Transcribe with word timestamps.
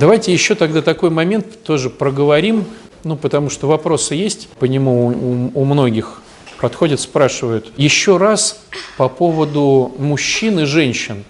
Давайте 0.00 0.32
еще 0.32 0.54
тогда 0.54 0.80
такой 0.80 1.10
момент 1.10 1.62
тоже 1.62 1.90
проговорим, 1.90 2.64
ну, 3.04 3.16
потому 3.16 3.50
что 3.50 3.66
вопросы 3.66 4.14
есть 4.14 4.48
по 4.48 4.64
нему 4.64 5.08
у, 5.08 5.60
у 5.60 5.64
многих. 5.66 6.22
Подходят, 6.58 7.00
спрашивают. 7.00 7.70
Еще 7.76 8.16
раз 8.16 8.62
по 8.96 9.10
поводу 9.10 9.94
мужчин 9.98 10.60
и 10.60 10.64
женщин. 10.64 11.22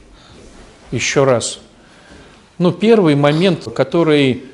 Еще 0.92 1.24
раз. 1.24 1.58
Ну, 2.58 2.70
первый 2.70 3.16
момент, 3.16 3.64
который 3.74 4.44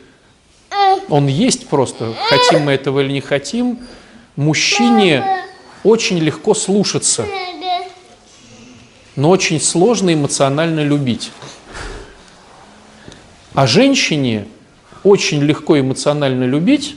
он 1.11 1.27
есть 1.27 1.69
просто, 1.69 2.15
хотим 2.31 2.63
мы 2.63 2.73
этого 2.73 3.01
или 3.01 3.13
не 3.13 3.21
хотим, 3.21 3.81
мужчине 4.35 5.27
очень 5.85 6.21
легко 6.21 6.55
слушаться, 6.55 7.27
но 9.15 9.29
очень 9.29 9.61
сложно 9.61 10.15
эмоционально 10.15 10.83
любить. 10.83 11.33
А 13.57 13.67
женщине 13.67 14.47
очень 15.03 15.41
легко 15.41 15.81
эмоционально 15.81 16.45
любить, 16.45 16.95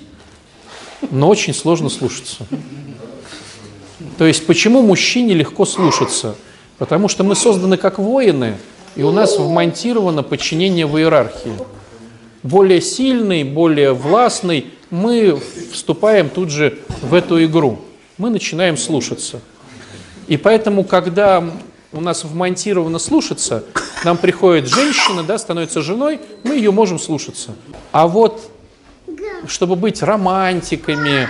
но 1.10 1.30
очень 1.30 1.54
сложно 1.54 1.88
слушаться. 1.88 2.46
То 4.18 4.26
есть 4.26 4.46
почему 4.46 4.82
мужчине 4.82 5.36
легко 5.36 5.64
слушаться? 5.64 6.36
Потому 6.78 7.08
что 7.08 7.24
мы 7.24 7.36
созданы 7.36 7.78
как 7.78 7.98
воины, 7.98 8.58
и 8.98 9.04
у 9.04 9.12
нас 9.14 9.38
вмонтировано 9.38 10.22
подчинение 10.22 10.86
в 10.86 10.98
иерархии. 10.98 11.54
Более 12.44 12.82
сильный, 12.82 13.46
более 13.46 13.94
властный, 13.94 14.66
мы 14.90 15.40
вступаем 15.72 16.30
тут 16.30 16.50
же 16.50 16.80
в 17.02 17.14
эту 17.14 17.42
игру. 17.46 17.80
Мы 18.18 18.30
начинаем 18.30 18.76
слушаться. 18.76 19.40
И 20.28 20.36
поэтому, 20.36 20.84
когда 20.84 21.50
у 21.92 22.02
нас 22.02 22.24
вмонтировано 22.24 23.00
слушаться, 23.00 23.64
нам 24.04 24.18
приходит 24.18 24.68
женщина, 24.68 25.24
да, 25.24 25.38
становится 25.38 25.82
женой, 25.82 26.20
мы 26.44 26.56
ее 26.56 26.72
можем 26.72 27.00
слушаться. 27.00 27.56
А 27.92 28.08
вот 28.08 28.52
чтобы 29.48 29.76
быть 29.76 30.02
романтиками, 30.02 31.28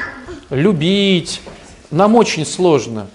любить, 0.50 1.42
нам 1.92 2.16
очень 2.16 2.46
сложно. 2.46 3.08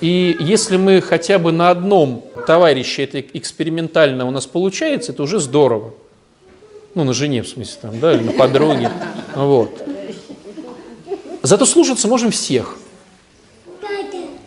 И 0.00 0.36
если 0.40 0.76
мы 0.76 1.00
хотя 1.00 1.38
бы 1.38 1.52
на 1.52 1.70
одном 1.70 2.24
товарище 2.46 3.04
это 3.04 3.20
экспериментально 3.20 4.26
у 4.26 4.30
нас 4.30 4.46
получается, 4.46 5.12
это 5.12 5.22
уже 5.22 5.38
здорово. 5.38 5.94
Ну, 6.94 7.04
на 7.04 7.14
жене, 7.14 7.42
в 7.42 7.48
смысле, 7.48 7.78
там, 7.80 8.00
да, 8.00 8.12
или 8.12 8.22
на 8.22 8.32
подруге. 8.32 8.90
Вот. 9.34 9.82
Зато 11.42 11.64
слушаться 11.64 12.06
можем 12.06 12.30
всех. 12.30 12.76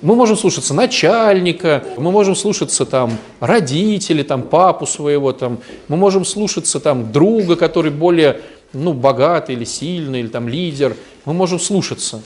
Мы 0.06 0.14
можем 0.14 0.38
слушаться 0.38 0.76
начальника, 0.76 1.84
мы 1.98 2.12
можем 2.12 2.36
слушаться 2.36 2.86
там 2.86 3.18
родителей, 3.40 4.22
там 4.24 4.44
папу 4.44 4.86
своего, 4.86 5.34
там, 5.34 5.58
мы 5.88 5.98
можем 5.98 6.26
слушаться 6.26 6.80
там 6.80 7.12
друга, 7.12 7.56
который 7.56 7.90
более 7.90 8.40
ну, 8.72 8.94
богатый 8.94 9.56
или 9.56 9.64
сильный, 9.64 10.20
или 10.20 10.28
там 10.28 10.48
лидер. 10.48 10.96
Мы 11.26 11.34
можем 11.34 11.60
слушаться. 11.60 12.22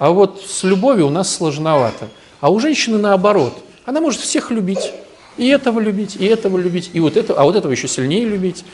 А 0.00 0.10
вот 0.10 0.42
с 0.44 0.64
любовью 0.64 1.06
у 1.06 1.10
нас 1.10 1.32
сложновато. 1.32 2.08
А 2.40 2.50
у 2.50 2.58
женщины 2.58 2.98
наоборот. 2.98 3.56
Она 3.84 4.00
может 4.00 4.20
всех 4.20 4.50
любить. 4.50 4.90
И 5.36 5.46
этого 5.46 5.78
любить, 5.78 6.16
и 6.18 6.24
этого 6.24 6.58
любить, 6.58 6.90
и 6.92 6.98
вот 6.98 7.16
это, 7.16 7.34
а 7.34 7.44
вот 7.44 7.54
этого 7.54 7.70
еще 7.70 7.86
сильнее 7.86 8.24
любить. 8.24 8.64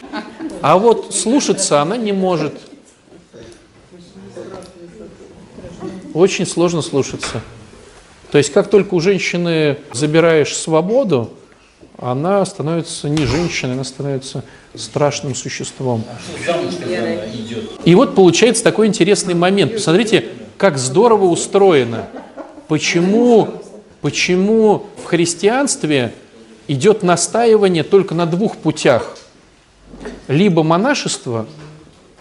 А 0.62 0.78
вот 0.78 1.14
слушаться 1.14 1.82
она 1.82 1.98
не 1.98 2.12
может. 2.12 2.54
Очень 6.14 6.46
сложно 6.46 6.80
слушаться. 6.80 7.42
То 8.32 8.38
есть 8.38 8.50
как 8.50 8.68
только 8.68 8.94
у 8.94 9.00
женщины 9.00 9.76
забираешь 9.92 10.56
свободу, 10.56 11.34
она 11.98 12.42
становится 12.46 13.10
не 13.10 13.26
женщиной, 13.26 13.74
она 13.74 13.84
становится 13.84 14.42
страшным 14.74 15.34
существом. 15.34 16.02
И 17.84 17.94
вот 17.94 18.14
получается 18.14 18.64
такой 18.64 18.86
интересный 18.86 19.34
момент. 19.34 19.74
Посмотрите, 19.74 20.30
как 20.56 20.78
здорово 20.78 21.26
устроено. 21.26 22.06
Почему, 22.68 23.62
почему 24.00 24.86
в 25.04 25.04
христианстве 25.04 26.14
идет 26.68 27.02
настаивание 27.02 27.82
только 27.82 28.14
на 28.14 28.24
двух 28.24 28.56
путях. 28.56 29.18
Либо 30.26 30.62
монашество, 30.62 31.46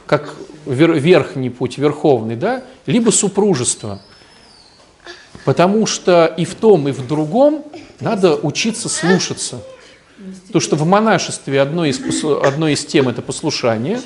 как 0.06 0.36
верхний 0.66 1.50
путь, 1.50 1.78
верховный, 1.78 2.36
да, 2.36 2.64
либо 2.86 3.12
супружество– 3.12 4.02
Потому 5.46 5.86
что 5.86 6.26
и 6.38 6.46
в 6.46 6.56
том, 6.56 6.88
и 6.88 6.92
в 6.92 7.08
другом 7.08 7.64
надо 8.00 8.36
учиться 8.36 8.90
слушаться. 8.90 9.62
То, 10.52 10.60
что 10.60 10.76
в 10.76 10.86
монашестве 10.86 11.62
одно 11.62 11.86
из, 11.86 12.00
одно 12.24 12.68
из 12.68 12.86
тем– 12.86 13.08
это 13.10 13.22
послушание, 13.22 14.00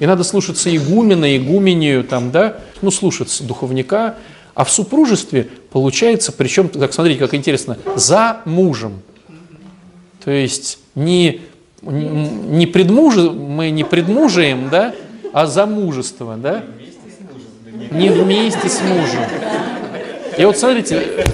и 0.00 0.06
надо 0.06 0.24
слушаться 0.24 0.74
игумена, 0.74 1.36
игумению, 1.36 2.02
там, 2.02 2.32
да, 2.32 2.56
ну, 2.82 2.90
слушаться 2.90 3.44
духовника, 3.44 4.16
а 4.54 4.64
в 4.64 4.70
супружестве 4.70 5.48
получается, 5.70 6.32
причем, 6.32 6.68
так 6.68 6.92
смотрите, 6.92 7.20
как 7.20 7.34
интересно, 7.34 7.78
за 7.94 8.40
мужем. 8.44 9.02
То 10.24 10.30
есть 10.30 10.78
не, 10.94 11.42
не 11.82 12.66
предмуж, 12.66 13.16
мы 13.16 13.70
не 13.70 13.84
предмужием, 13.84 14.70
да, 14.70 14.94
а 15.32 15.46
за 15.46 15.66
мужество, 15.66 16.36
да? 16.36 16.64
Не 17.90 18.08
вместе 18.08 18.68
с 18.68 18.80
мужем. 18.80 19.24
И 20.38 20.44
вот 20.44 20.58
смотрите, 20.58 21.24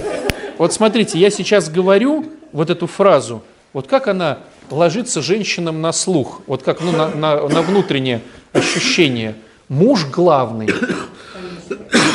вот 0.57 0.73
смотрите, 0.73 1.17
я 1.17 1.29
сейчас 1.29 1.69
говорю 1.69 2.25
вот 2.51 2.69
эту 2.69 2.87
фразу, 2.87 3.43
вот 3.73 3.87
как 3.87 4.07
она 4.07 4.39
ложится 4.69 5.21
женщинам 5.21 5.81
на 5.81 5.91
слух, 5.91 6.41
вот 6.47 6.63
как 6.63 6.81
ну, 6.81 6.91
на, 6.91 7.09
на, 7.09 7.47
на 7.47 7.61
внутреннее 7.61 8.21
ощущение. 8.53 9.35
Муж 9.69 10.05
главный. 10.05 10.69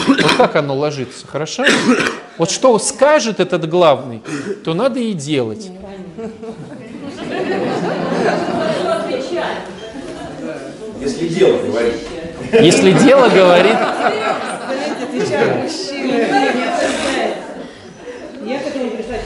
Вот 0.06 0.32
как 0.36 0.56
оно 0.56 0.76
ложится, 0.76 1.26
хорошо? 1.26 1.64
Вот 2.38 2.50
что 2.50 2.78
скажет 2.78 3.40
этот 3.40 3.68
главный, 3.68 4.22
то 4.64 4.74
надо 4.74 5.00
и 5.00 5.12
делать. 5.12 5.70
Если 11.00 11.28
дело 11.28 11.58
говорит. 11.62 12.00
Если 12.52 12.92
дело 12.92 13.28
говорит. 13.28 13.76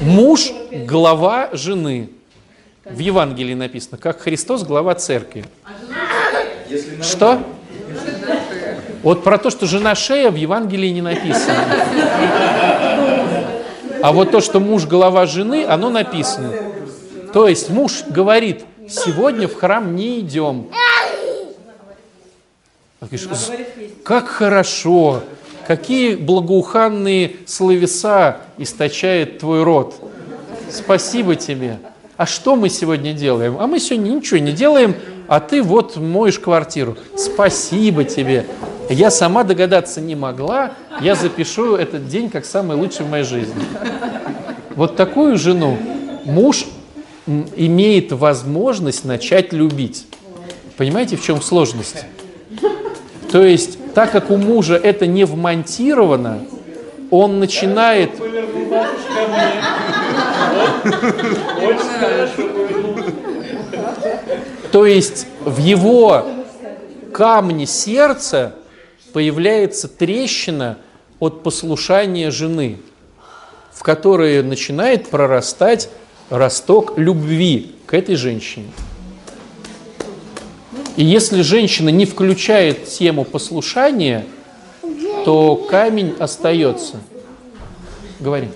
Муж– 0.00 0.52
глава 0.70 1.50
жены. 1.52 2.10
В 2.84 2.98
Евангелии 2.98 3.54
написано, 3.54 3.98
как 3.98 4.20
Христос– 4.20 4.62
глава 4.64 4.94
церкви. 4.94 5.44
Что? 7.02 7.42
Вот 9.02 9.24
про 9.24 9.38
то, 9.38 9.50
что 9.50 9.66
жена 9.66 9.94
шея 9.94 10.30
в 10.30 10.36
Евангелии 10.36 10.88
не 10.90 11.02
написано. 11.02 11.64
А 14.02 14.12
вот 14.12 14.30
то, 14.30 14.40
что 14.40 14.60
муж– 14.60 14.84
глава 14.86 15.26
жены, 15.26 15.66
оно 15.66 15.90
написано. 15.90 16.52
То 17.32 17.48
есть 17.48 17.68
муж 17.68 18.02
говорит, 18.08 18.64
сегодня 18.88 19.48
в 19.48 19.54
храм 19.54 19.94
не 19.94 20.20
идем. 20.20 20.68
Как 24.04 24.28
хорошо, 24.28 25.22
какие 25.66 26.14
благоуханные 26.14 27.36
словеса 27.46 28.38
источает 28.58 29.38
твой 29.38 29.62
род. 29.62 29.94
Спасибо 30.70 31.36
тебе. 31.36 31.78
А 32.16 32.26
что 32.26 32.54
мы 32.54 32.68
сегодня 32.68 33.12
делаем? 33.12 33.56
А 33.58 33.66
мы 33.66 33.80
сегодня 33.80 34.10
ничего 34.10 34.38
не 34.38 34.52
делаем, 34.52 34.94
а 35.26 35.40
ты 35.40 35.62
вот 35.62 35.96
моешь 35.96 36.38
квартиру. 36.38 36.96
Спасибо 37.16 38.04
тебе. 38.04 38.46
Я 38.88 39.10
сама 39.10 39.44
догадаться 39.44 40.00
не 40.00 40.16
могла, 40.16 40.72
я 41.00 41.14
запишу 41.14 41.76
этот 41.76 42.08
день 42.08 42.28
как 42.28 42.44
самый 42.44 42.76
лучший 42.76 43.06
в 43.06 43.08
моей 43.10 43.24
жизни. 43.24 43.64
Вот 44.74 44.96
такую 44.96 45.38
жену 45.38 45.78
муж 46.24 46.66
имеет 47.26 48.12
возможность 48.12 49.04
начать 49.04 49.52
любить. 49.52 50.06
Понимаете, 50.76 51.16
в 51.16 51.22
чем 51.22 51.40
сложность? 51.40 52.04
То 53.30 53.42
есть 53.42 53.78
так 53.94 54.12
как 54.12 54.30
у 54.30 54.36
мужа 54.36 54.76
это 54.76 55.06
не 55.06 55.24
вмонтировано, 55.24 56.40
он 57.10 57.40
начинает... 57.40 58.10
То 64.72 64.86
есть 64.86 65.26
в 65.44 65.58
его 65.58 66.24
камне 67.12 67.66
сердца 67.66 68.54
появляется 69.12 69.88
трещина 69.88 70.78
от 71.18 71.42
послушания 71.42 72.30
жены, 72.30 72.78
в 73.72 73.82
которой 73.82 74.42
начинает 74.42 75.08
прорастать 75.08 75.90
росток 76.30 76.96
любви 76.96 77.74
к 77.86 77.94
этой 77.94 78.14
женщине. 78.14 78.68
И 80.96 81.04
если 81.04 81.42
женщина 81.42 81.88
не 81.88 82.04
включает 82.04 82.86
тему 82.86 83.24
послушания, 83.24 84.26
то 85.24 85.56
камень 85.70 86.14
остается. 86.18 86.96
Говори. 88.18 88.48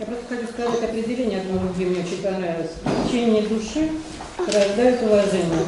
Я 0.00 0.06
просто 0.06 0.24
хочу 0.28 0.46
сказать 0.48 0.82
определение 0.82 1.40
одно, 1.40 1.60
где 1.74 1.86
мне 1.86 2.00
очень 2.00 2.22
понравилось. 2.22 2.70
Учение 3.06 3.42
души 3.42 3.90
порождает 4.36 5.02
уважение. 5.02 5.66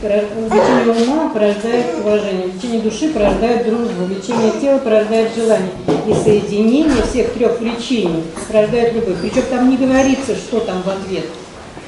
Влечение 0.00 1.04
ума 1.04 1.28
порождает 1.28 1.98
уважение, 1.98 2.46
влечение 2.46 2.80
души 2.80 3.10
порождает 3.10 3.66
дружбу, 3.66 4.04
влечение 4.04 4.60
тела 4.60 4.78
порождает 4.78 5.34
желание. 5.34 5.70
И 6.08 6.14
соединение 6.14 7.02
всех 7.02 7.34
трех 7.34 7.60
влечений 7.60 8.24
порождает 8.48 8.94
любовь. 8.94 9.18
Причем 9.20 9.42
там 9.50 9.68
не 9.68 9.76
говорится, 9.76 10.34
что 10.34 10.60
там 10.60 10.82
в 10.82 10.88
ответ. 10.88 11.26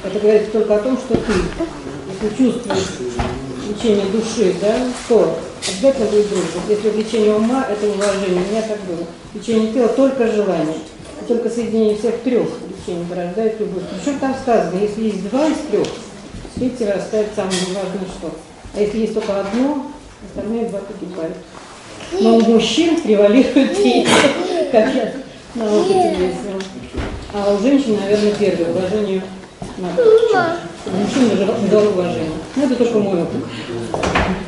Это 0.03 0.19
говорится 0.19 0.51
только 0.51 0.75
о 0.75 0.79
том, 0.79 0.97
что 0.97 1.15
ты, 1.15 1.33
если 2.11 2.35
чувствуешь 2.35 2.87
влечение 3.65 4.05
души, 4.07 4.53
да, 4.61 4.75
то 5.07 5.39
обязательно 5.65 6.07
будет 6.07 6.29
дружба. 6.29 6.59
Если 6.67 6.89
влечение 6.89 7.35
ума, 7.35 7.65
это 7.69 7.87
уважение. 7.87 8.43
У 8.43 8.51
меня 8.51 8.61
так 8.63 8.79
было. 8.81 9.05
Влечение 9.33 9.71
тела 9.71 9.87
только 9.89 10.27
желание. 10.31 10.77
И 11.21 11.25
только 11.25 11.49
соединение 11.49 11.95
всех 11.95 12.19
трех 12.21 12.47
влечений 12.61 13.05
порождает 13.05 13.59
любовь. 13.61 13.83
Причем 13.97 14.19
там 14.19 14.35
сказано, 14.41 14.77
если 14.77 15.03
есть 15.03 15.29
два 15.29 15.47
из 15.47 15.57
трех, 15.71 15.87
третий 16.55 16.85
растает 16.85 17.27
самое 17.33 17.57
неважное 17.61 18.07
что. 18.17 18.31
А 18.75 18.81
если 18.81 18.97
есть 18.99 19.13
только 19.13 19.39
одно, 19.39 19.87
остальные 20.27 20.65
два 20.65 20.79
погибают. 20.79 21.37
Но 22.19 22.37
у 22.37 22.41
мужчин 22.41 22.99
превалирует 22.99 23.53
третье, 23.75 24.09
как 24.71 24.93
я 24.93 25.13
на 25.55 25.65
опыте 25.65 26.15
выяснила. 26.17 26.61
А 27.33 27.53
у 27.53 27.59
женщин, 27.59 27.97
наверное, 27.99 28.33
первое 28.33 28.71
уважение 28.71 29.21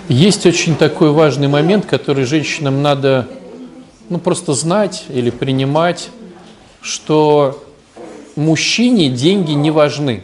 Есть 0.07 0.45
очень 0.45 0.75
такой 0.75 1.11
важный 1.11 1.47
момент, 1.47 1.85
который 1.85 2.25
женщинам 2.25 2.81
надо 2.81 3.27
ну, 4.09 4.19
просто 4.19 4.53
знать 4.53 5.05
или 5.09 5.29
принимать, 5.29 6.09
что 6.81 7.63
мужчине 8.35 9.09
деньги 9.09 9.51
не 9.51 9.71
важны. 9.71 10.23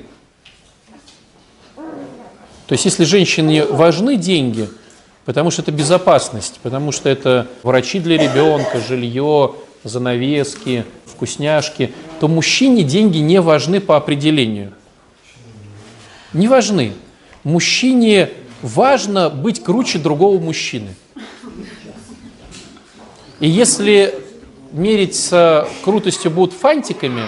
То 1.76 2.74
есть 2.74 2.86
если 2.86 3.04
женщине 3.04 3.66
важны 3.66 4.16
деньги, 4.16 4.70
потому 5.26 5.52
что 5.52 5.62
это 5.62 5.72
безопасность, 5.72 6.60
потому 6.64 6.92
что 6.92 7.10
это 7.10 7.48
врачи 7.64 8.00
для 8.00 8.18
ребенка, 8.18 8.80
жилье, 8.80 9.56
занавески, 9.84 10.86
вкусняшки, 11.06 11.94
то 12.20 12.28
мужчине 12.28 12.84
деньги 12.84 13.18
не 13.18 13.42
важны 13.42 13.82
по 13.82 13.98
определению. 13.98 14.74
Не 16.34 16.48
важны. 16.48 16.94
Мужчине 17.44 18.30
важно 18.62 19.30
быть 19.30 19.64
круче 19.64 20.00
другого 20.00 20.40
мужчины. 20.40 20.96
И 23.40 23.50
если 23.50 24.14
мерить 24.72 25.16
с 25.16 25.68
крутостью 25.84 26.32
будут 26.32 26.54
фантиками, 26.54 27.24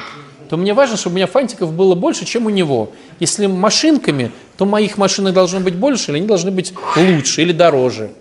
то 0.49 0.57
мне 0.57 0.73
важно, 0.73 0.97
чтобы 0.97 1.13
у 1.13 1.17
меня 1.17 1.27
фантиков 1.27 1.73
было 1.73 1.95
больше, 1.95 2.25
чем 2.25 2.45
у 2.45 2.49
него. 2.49 2.91
Если 3.19 3.47
машинками, 3.47 4.31
то 4.57 4.65
моих 4.65 4.97
машинок 4.97 5.33
должно 5.33 5.59
быть 5.59 5.75
больше, 5.75 6.11
или 6.11 6.19
они 6.19 6.27
должны 6.27 6.51
быть 6.51 6.73
лучше 6.95 7.41
или 7.41 7.51
дороже. 7.51 8.11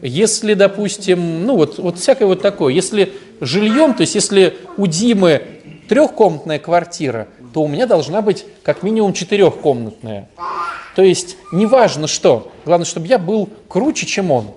Если, 0.00 0.54
допустим, 0.54 1.44
ну 1.44 1.56
вот, 1.56 1.78
вот 1.78 1.98
всякое 1.98 2.26
вот 2.26 2.40
такое. 2.40 2.72
Если 2.72 3.12
жильем, 3.40 3.94
то 3.94 4.00
есть 4.00 4.14
если 4.14 4.56
у 4.76 4.86
Димы 4.86 5.42
трехкомнатная 5.88 6.58
квартира, 6.58 7.28
то 7.52 7.62
у 7.62 7.68
меня 7.68 7.86
должна 7.86 8.22
быть 8.22 8.44
как 8.62 8.82
минимум 8.82 9.12
четырехкомнатная. 9.12 10.28
То 10.94 11.02
есть 11.02 11.36
неважно 11.52 12.06
что, 12.06 12.52
главное, 12.64 12.84
чтобы 12.84 13.06
я 13.06 13.18
был 13.18 13.48
круче, 13.68 14.06
чем 14.06 14.30
он. 14.30 14.50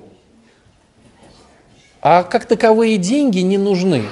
А 2.02 2.24
как 2.24 2.46
таковые 2.46 2.98
деньги 2.98 3.40
не 3.40 3.58
нужны. 3.58 4.04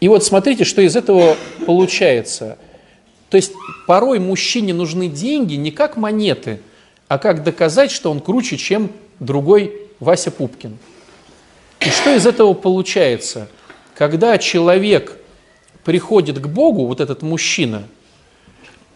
И 0.00 0.08
вот 0.08 0.22
смотрите, 0.22 0.64
что 0.64 0.82
из 0.82 0.96
этого 0.96 1.36
получается. 1.66 2.58
То 3.30 3.36
есть 3.36 3.52
порой 3.86 4.18
мужчине 4.18 4.74
нужны 4.74 5.08
деньги 5.08 5.54
не 5.54 5.70
как 5.70 5.96
монеты, 5.96 6.60
а 7.08 7.18
как 7.18 7.42
доказать, 7.42 7.90
что 7.90 8.10
он 8.10 8.20
круче, 8.20 8.58
чем 8.58 8.90
другой 9.18 9.72
Вася 10.00 10.30
Пупкин. 10.30 10.78
И 11.80 11.88
что 11.88 12.14
из 12.14 12.26
этого 12.26 12.52
получается? 12.52 13.48
Когда 13.94 14.36
человек 14.38 15.18
приходит 15.84 16.40
к 16.40 16.46
Богу, 16.46 16.86
вот 16.86 17.00
этот 17.00 17.22
мужчина, 17.22 17.84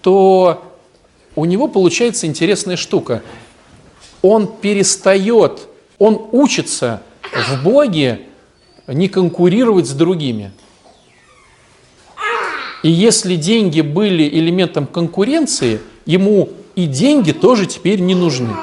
то 0.02 0.64
у 1.36 1.44
него 1.44 1.68
получается 1.68 2.26
интересная 2.26 2.76
штука. 2.76 3.22
Он 4.22 4.48
перестает, 4.48 5.68
он 5.98 6.28
учится 6.32 7.02
в 7.32 7.62
Боге 7.62 8.22
не 8.86 9.08
конкурировать 9.08 9.86
с 9.86 9.92
другими. 9.92 10.50
И 12.82 12.90
если 12.90 13.36
деньги 13.36 13.80
были 13.80 14.28
элементом 14.28 14.86
конкуренции, 14.86 15.80
ему 16.06 16.50
и 16.74 16.86
деньги 16.86 17.32
тоже 17.32 17.66
теперь 17.66 18.00
не 18.00 18.14
нужны. 18.14 18.54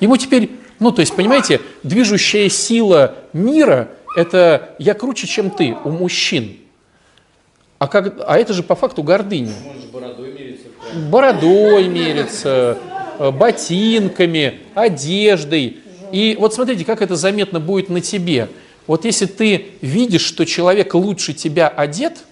Ему 0.00 0.16
теперь, 0.16 0.50
ну 0.78 0.92
то 0.92 1.00
есть, 1.00 1.14
понимаете, 1.14 1.60
движущая 1.82 2.48
сила 2.48 3.16
мира– 3.32 3.88
это 4.16 4.74
я 4.78 4.94
круче, 4.94 5.26
чем 5.26 5.50
ты, 5.50 5.76
у 5.84 5.90
мужчин. 5.90 6.59
А, 7.80 7.88
как, 7.88 8.14
а 8.24 8.38
это 8.38 8.52
же 8.52 8.62
по 8.62 8.76
факту 8.76 9.02
гордыня. 9.02 9.52
бородой 9.92 10.32
мерится. 10.32 10.66
Бородой 11.10 11.88
э, 13.18 13.30
ботинками, 13.32 14.60
одеждой. 14.74 15.78
И 16.12 16.36
вот 16.38 16.54
смотрите, 16.54 16.84
как 16.84 17.02
это 17.02 17.16
заметно 17.16 17.58
будет 17.58 17.88
на 17.88 18.00
тебе. 18.00 18.48
Вот 18.86 19.04
если 19.04 19.26
ты 19.26 19.72
видишь, 19.80 20.22
что 20.22 20.46
человек 20.46 20.94
лучше 20.94 21.32
тебя 21.32 21.66
одет– 21.66 22.18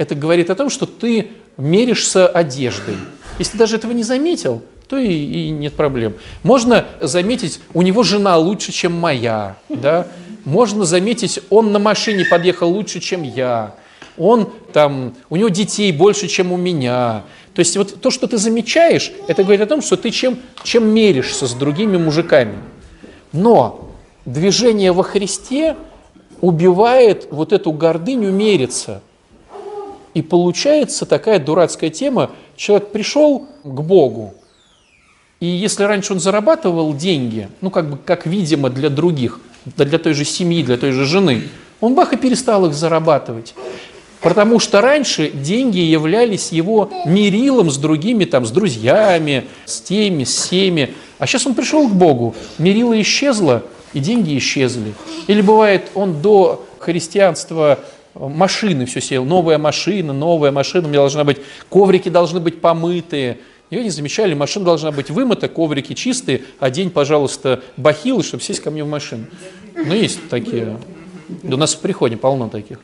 это 0.00 0.14
говорит 0.14 0.48
о 0.48 0.54
том, 0.54 0.70
что 0.70 0.86
ты 0.86 1.28
меришься 1.58 2.26
одеждой. 2.26 2.96
Если 3.38 3.58
даже 3.58 3.76
этого 3.76 3.92
не 3.92 4.02
заметил, 4.02 4.62
то 4.88 4.96
и, 4.96 5.12
и 5.12 5.50
нет 5.50 5.74
проблем. 5.74 6.14
Можно 6.42 6.86
заметить, 7.02 7.60
у 7.74 7.82
него 7.82 8.02
жена 8.02 8.38
лучше, 8.38 8.72
чем 8.72 8.94
моя. 8.94 9.58
Да? 9.68 10.06
Можно 10.46 10.86
заметить, 10.86 11.40
он 11.50 11.72
на 11.72 11.78
машине 11.78 12.24
подъехал 12.24 12.70
лучше, 12.70 13.00
чем 13.00 13.24
я. 13.24 13.74
Он 14.20 14.52
там, 14.72 15.14
у 15.30 15.36
него 15.36 15.48
детей 15.48 15.90
больше, 15.90 16.28
чем 16.28 16.52
у 16.52 16.56
меня. 16.56 17.24
То 17.54 17.60
есть 17.60 17.76
вот 17.76 18.00
то, 18.00 18.10
что 18.10 18.28
ты 18.28 18.36
замечаешь, 18.36 19.10
это 19.26 19.42
говорит 19.42 19.62
о 19.62 19.66
том, 19.66 19.82
что 19.82 19.96
ты 19.96 20.10
чем, 20.10 20.38
чем 20.62 20.86
меришься 20.86 21.46
с 21.46 21.54
другими 21.54 21.96
мужиками. 21.96 22.54
Но 23.32 23.90
движение 24.26 24.92
во 24.92 25.02
Христе 25.02 25.76
убивает 26.40 27.28
вот 27.30 27.52
эту 27.52 27.72
гордыню 27.72 28.30
мериться– 28.30 29.02
и 30.14 30.22
получается 30.22 31.06
такая 31.06 31.38
дурацкая 31.38 31.90
тема. 31.90 32.30
Человек 32.56 32.88
пришел 32.88 33.46
к 33.62 33.80
Богу, 33.80 34.34
и 35.38 35.46
если 35.46 35.84
раньше 35.84 36.12
он 36.12 36.20
зарабатывал 36.20 36.94
деньги, 36.94 37.48
ну 37.60 37.70
как 37.70 37.90
бы 37.90 37.96
как 37.96 38.26
видимо 38.26 38.68
для 38.70 38.90
других, 38.90 39.40
для 39.76 39.98
той 39.98 40.14
же 40.14 40.24
семьи, 40.24 40.62
для 40.62 40.76
той 40.76 40.92
же 40.92 41.04
жены, 41.04 41.44
он 41.80 41.94
бах 41.94 42.12
и 42.12 42.16
перестал 42.16 42.66
их 42.66 42.74
зарабатывать. 42.74 43.54
Потому 44.20 44.58
что 44.58 44.80
раньше 44.80 45.30
деньги 45.30 45.78
являлись 45.78 46.52
его 46.52 46.90
мерилом 47.06 47.70
с 47.70 47.78
другими, 47.78 48.26
там, 48.26 48.44
с 48.44 48.50
друзьями, 48.50 49.46
с 49.64 49.80
теми, 49.80 50.24
с 50.24 50.48
теми. 50.48 50.94
А 51.18 51.26
сейчас 51.26 51.46
он 51.46 51.54
пришел 51.54 51.88
к 51.88 51.92
Богу, 51.92 52.34
мерило 52.58 53.00
исчезло, 53.00 53.62
и 53.94 53.98
деньги 53.98 54.36
исчезли. 54.36 54.94
Или 55.26 55.40
бывает, 55.40 55.90
он 55.94 56.20
до 56.20 56.66
христианства 56.78 57.78
машины 58.14 58.86
все 58.86 59.00
сел, 59.00 59.24
новая 59.24 59.58
машина, 59.58 60.12
новая 60.12 60.50
машина, 60.50 60.86
у 60.86 60.90
меня 60.90 61.00
должна 61.00 61.24
быть, 61.24 61.38
коврики 61.68 62.08
должны 62.08 62.40
быть 62.40 62.60
помытые. 62.60 63.38
Ее 63.70 63.84
не 63.84 63.90
замечали, 63.90 64.34
машина 64.34 64.64
должна 64.64 64.90
быть 64.90 65.10
вымыта, 65.10 65.48
коврики 65.48 65.94
чистые, 65.94 66.42
одень, 66.58 66.90
пожалуйста, 66.90 67.62
бахилы, 67.76 68.22
чтобы 68.22 68.42
сесть 68.42 68.60
ко 68.60 68.70
мне 68.70 68.84
в 68.84 68.88
машину. 68.88 69.26
Ну, 69.76 69.94
есть 69.94 70.28
такие. 70.28 70.76
У 71.42 71.56
нас 71.56 71.74
в 71.74 71.80
приходе 71.80 72.16
полно 72.16 72.48
таких. 72.48 72.78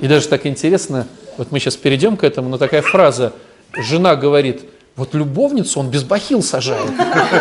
И 0.00 0.06
даже 0.06 0.28
так 0.28 0.46
интересно, 0.46 1.06
вот 1.36 1.50
мы 1.50 1.58
сейчас 1.58 1.76
перейдем 1.76 2.16
к 2.16 2.24
этому, 2.24 2.48
но 2.48 2.58
такая 2.58 2.82
фраза, 2.82 3.32
жена 3.76 4.14
говорит, 4.14 4.62
вот 4.94 5.14
любовницу 5.14 5.80
он 5.80 5.90
без 5.90 6.04
бахил 6.04 6.42
сажает, 6.42 6.90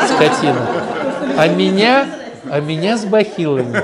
скотина, 0.07 0.67
а 1.37 1.47
меня 1.47 2.07
а 2.49 2.59
меня 2.59 2.97
с 2.97 3.05
бахилами. 3.05 3.83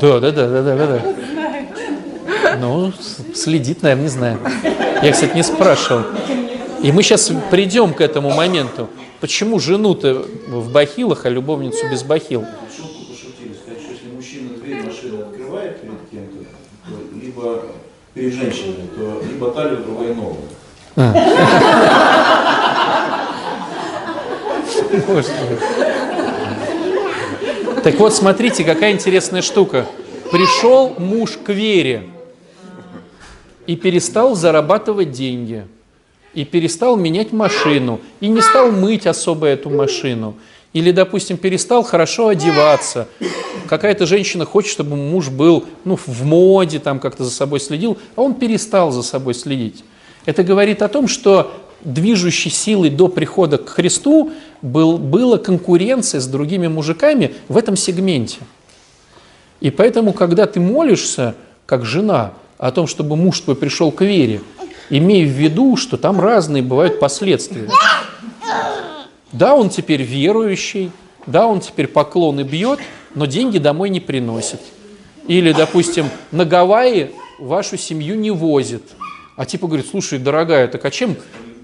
Да, 0.00 0.20
да, 0.20 0.30
да, 0.30 0.48
да, 0.48 0.62
да, 0.62 0.86
да. 0.86 2.56
Ну, 2.60 2.92
следит, 3.34 3.82
наверное, 3.82 4.02
не 4.04 4.08
знаю. 4.08 4.38
Я, 5.02 5.12
кстати, 5.12 5.34
не 5.34 5.42
спрашивал. 5.42 6.02
И 6.82 6.92
мы 6.92 7.02
сейчас 7.02 7.30
придем 7.50 7.94
к 7.94 8.00
этому 8.00 8.30
моменту. 8.30 8.88
Почему 9.20 9.58
жену-то 9.58 10.26
в 10.46 10.70
бахилах, 10.70 11.26
а 11.26 11.28
любовницу 11.28 11.90
без 11.90 12.04
бахил? 12.04 12.44
Шутку 12.74 13.04
пошутили, 13.10 13.52
сказать, 13.52 13.82
что 13.82 13.92
если 13.92 14.10
мужчина 14.14 14.50
дверь 14.50 14.82
машины 14.84 15.22
открывает 15.22 15.80
перед 15.80 16.08
кем-то, 16.10 16.44
либо 17.20 17.62
перед 18.14 18.34
женщиной, 18.34 18.88
то 18.96 19.22
либо 19.28 19.50
талию, 19.50 19.82
другая 19.84 20.14
ногу. 20.14 20.42
Так 27.82 27.94
вот, 27.98 28.14
смотрите, 28.14 28.64
какая 28.64 28.92
интересная 28.92 29.42
штука. 29.42 29.86
пришел 30.30 30.94
муж 30.98 31.38
к 31.44 31.50
вере 31.50 32.04
и 33.66 33.76
перестал 33.76 34.34
зарабатывать 34.34 35.10
деньги, 35.10 35.66
и 36.38 36.44
перестал 36.44 36.96
менять 36.96 37.32
машину, 37.32 38.00
и 38.20 38.28
не 38.28 38.40
стал 38.40 38.70
мыть 38.70 39.08
особо 39.08 39.48
эту 39.48 39.70
машину, 39.70 40.36
или, 40.72 40.92
допустим, 40.92 41.36
перестал 41.36 41.82
хорошо 41.82 42.28
одеваться. 42.28 43.08
Какая-то 43.66 44.06
женщина 44.06 44.44
хочет, 44.44 44.70
чтобы 44.70 44.94
муж 44.94 45.30
был 45.30 45.64
ну, 45.84 45.96
в 45.96 46.24
моде, 46.24 46.78
там 46.78 47.00
как-то 47.00 47.24
за 47.24 47.32
собой 47.32 47.58
следил, 47.58 47.98
а 48.14 48.22
он 48.22 48.34
перестал 48.34 48.92
за 48.92 49.02
собой 49.02 49.34
следить. 49.34 49.82
Это 50.26 50.44
говорит 50.44 50.80
о 50.82 50.86
том, 50.86 51.08
что 51.08 51.52
движущей 51.82 52.50
силой 52.50 52.90
до 52.90 53.08
прихода 53.08 53.58
к 53.58 53.70
Христу 53.70 54.30
был, 54.62 54.96
была 54.96 55.38
конкуренция 55.38 56.20
с 56.20 56.28
другими 56.28 56.68
мужиками 56.68 57.34
в 57.48 57.56
этом 57.56 57.74
сегменте. 57.74 58.38
И 59.60 59.72
поэтому, 59.72 60.12
когда 60.12 60.46
ты 60.46 60.60
молишься, 60.60 61.34
как 61.66 61.84
жена, 61.84 62.34
о 62.58 62.72
том, 62.72 62.86
чтобы 62.86 63.16
муж 63.16 63.40
твой 63.40 63.56
пришел 63.56 63.90
к 63.90 64.02
вере, 64.02 64.40
имей 64.90 65.24
в 65.24 65.30
виду, 65.30 65.76
что 65.76 65.96
там 65.96 66.20
разные 66.20 66.62
бывают 66.62 67.00
последствия. 67.00 67.68
Да, 69.32 69.54
он 69.54 69.68
теперь 69.68 70.02
верующий, 70.02 70.90
да, 71.26 71.46
он 71.46 71.60
теперь 71.60 71.86
поклоны 71.86 72.42
бьет, 72.42 72.80
но 73.14 73.26
деньги 73.26 73.58
домой 73.58 73.90
не 73.90 74.00
приносит. 74.00 74.60
Или, 75.26 75.52
допустим, 75.52 76.08
на 76.32 76.44
Гавайи 76.44 77.10
вашу 77.38 77.76
семью 77.76 78.16
не 78.16 78.30
возит. 78.30 78.82
А 79.36 79.44
типа 79.44 79.66
говорит, 79.66 79.86
слушай, 79.88 80.18
дорогая, 80.18 80.66
так 80.68 80.84
а 80.84 80.90
чем 80.90 81.16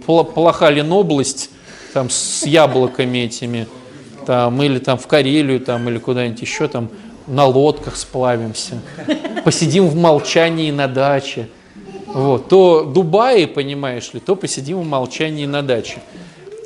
плоха 0.06 0.70
Ленобласть 0.70 1.50
там, 1.94 2.10
с 2.10 2.44
яблоками 2.44 3.18
этими, 3.18 3.66
там, 4.26 4.62
или 4.62 4.78
там 4.78 4.98
в 4.98 5.06
Карелию, 5.06 5.60
там, 5.60 5.88
или 5.88 5.98
куда-нибудь 5.98 6.40
еще, 6.40 6.68
там, 6.68 6.90
на 7.26 7.46
лодках 7.46 7.96
сплавимся, 7.96 8.80
посидим 9.44 9.88
в 9.88 9.96
молчании 9.96 10.70
на 10.70 10.88
даче. 10.88 11.48
Вот. 12.14 12.49
То 12.49 12.85
Дубаи, 12.85 13.44
понимаешь 13.44 14.14
ли, 14.14 14.21
то 14.21 14.37
посидим 14.37 14.80
в 14.80 14.87
молчании 14.87 15.47
на 15.47 15.62
даче. 15.62 16.00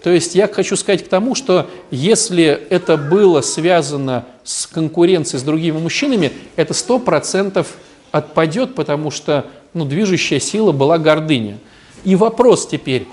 То 0.05 0.11
есть 0.11 0.35
я 0.35 0.47
хочу 0.47 0.77
сказать 0.77 1.05
к 1.05 1.09
тому, 1.09 1.35
что 1.35 1.69
если 1.91 2.47
это 2.47 2.97
было 2.97 3.41
связано 3.41 4.27
с 4.45 4.67
конкуренцией 4.67 5.41
с 5.41 5.43
другими 5.43 5.79
мужчинами, 5.79 6.33
это 6.57 6.75
сто 6.75 6.99
процентов 6.99 7.79
отпадет, 8.13 8.75
потому 8.75 9.11
что 9.11 9.47
ну, 9.73 9.85
движущая 9.87 10.39
сила 10.39 10.71
была 10.71 10.99
гордыня. 10.99 11.59
И 12.05 12.15
вопрос 12.15 12.69
теперь, 12.69 13.09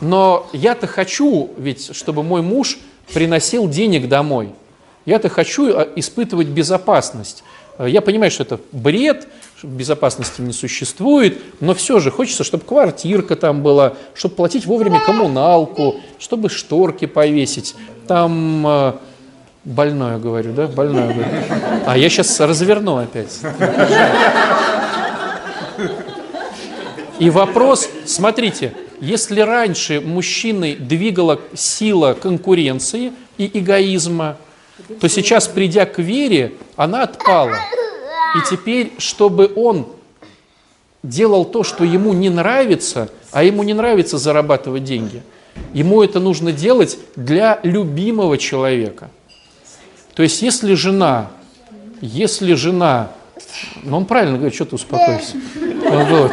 но 0.00 0.48
я-то 0.52 0.86
хочу, 0.86 1.50
ведь, 1.56 1.94
чтобы 1.96 2.22
мой 2.22 2.42
муж 2.42 2.78
приносил 3.12 3.68
денег 3.68 4.08
домой. 4.08 4.50
Я-то 5.06 5.28
хочу 5.28 5.74
а, 5.74 5.88
испытывать 5.96 6.48
безопасность. 6.48 7.42
Я 7.78 8.02
понимаю, 8.02 8.30
что 8.30 8.42
это 8.42 8.60
бред, 8.72 9.26
безопасности 9.62 10.40
не 10.40 10.52
существует, 10.52 11.40
но 11.60 11.74
все 11.74 11.98
же 12.00 12.10
хочется, 12.10 12.44
чтобы 12.44 12.64
квартирка 12.64 13.36
там 13.36 13.62
была, 13.62 13.94
чтобы 14.14 14.34
платить 14.34 14.66
вовремя 14.66 15.00
коммуналку, 15.00 15.96
чтобы 16.18 16.48
шторки 16.48 17.06
повесить. 17.06 17.74
Там 18.06 18.66
э, 18.66 18.92
больное 19.64 20.18
говорю, 20.18 20.52
да? 20.52 20.66
Больное 20.66 21.12
говорю. 21.12 21.28
А 21.86 21.96
я 21.96 22.08
сейчас 22.08 22.40
разверну 22.40 22.96
опять. 22.96 23.40
И 27.18 27.28
вопрос, 27.28 27.88
смотрите, 28.06 28.72
если 29.00 29.40
раньше 29.40 30.00
мужчиной 30.00 30.74
двигала 30.74 31.38
сила 31.54 32.14
конкуренции 32.14 33.12
и 33.36 33.50
эгоизма, 33.52 34.36
то 35.00 35.08
сейчас, 35.08 35.46
придя 35.46 35.86
к 35.86 35.98
вере, 35.98 36.54
она 36.76 37.02
отпала. 37.02 37.56
И 38.36 38.50
теперь, 38.50 38.92
чтобы 38.98 39.50
он 39.56 39.86
делал 41.02 41.44
то, 41.44 41.62
что 41.62 41.84
ему 41.84 42.12
не 42.12 42.30
нравится, 42.30 43.10
а 43.32 43.42
ему 43.42 43.62
не 43.62 43.74
нравится 43.74 44.18
зарабатывать 44.18 44.84
деньги, 44.84 45.22
ему 45.72 46.02
это 46.02 46.20
нужно 46.20 46.52
делать 46.52 46.98
для 47.16 47.60
любимого 47.62 48.38
человека. 48.38 49.10
То 50.14 50.22
есть, 50.22 50.42
если 50.42 50.74
жена, 50.74 51.30
если 52.00 52.54
жена, 52.54 53.10
ну 53.82 53.96
он 53.96 54.04
правильно 54.04 54.36
говорит, 54.36 54.54
что 54.54 54.64
ты 54.64 54.74
успокойся. 54.74 55.36
Вот. 55.64 56.32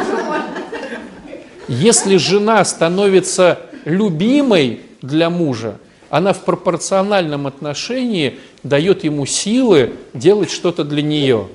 Если 1.68 2.18
жена 2.18 2.63
становится 2.63 3.60
любимой 3.86 4.82
для 5.01 5.30
мужа, 5.30 5.77
она 6.10 6.34
в 6.34 6.44
пропорциональном 6.44 7.48
отношении 7.48 8.39
дает 8.63 9.04
ему 9.04 9.25
силы 9.25 9.94
делать 10.13 10.51
что-то 10.51 10.84
для 10.84 11.01
нее. 11.01 11.48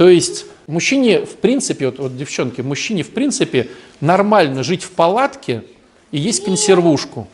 То 0.00 0.08
есть 0.08 0.46
мужчине, 0.66 1.26
в 1.26 1.36
принципе, 1.36 1.84
вот, 1.84 1.98
вот 1.98 2.16
девчонки, 2.16 2.62
мужчине, 2.62 3.02
в 3.02 3.10
принципе, 3.10 3.68
нормально 4.00 4.62
жить 4.62 4.82
в 4.82 4.92
палатке 4.92 5.62
и 6.10 6.18
есть 6.18 6.42
консервушку, 6.42 7.28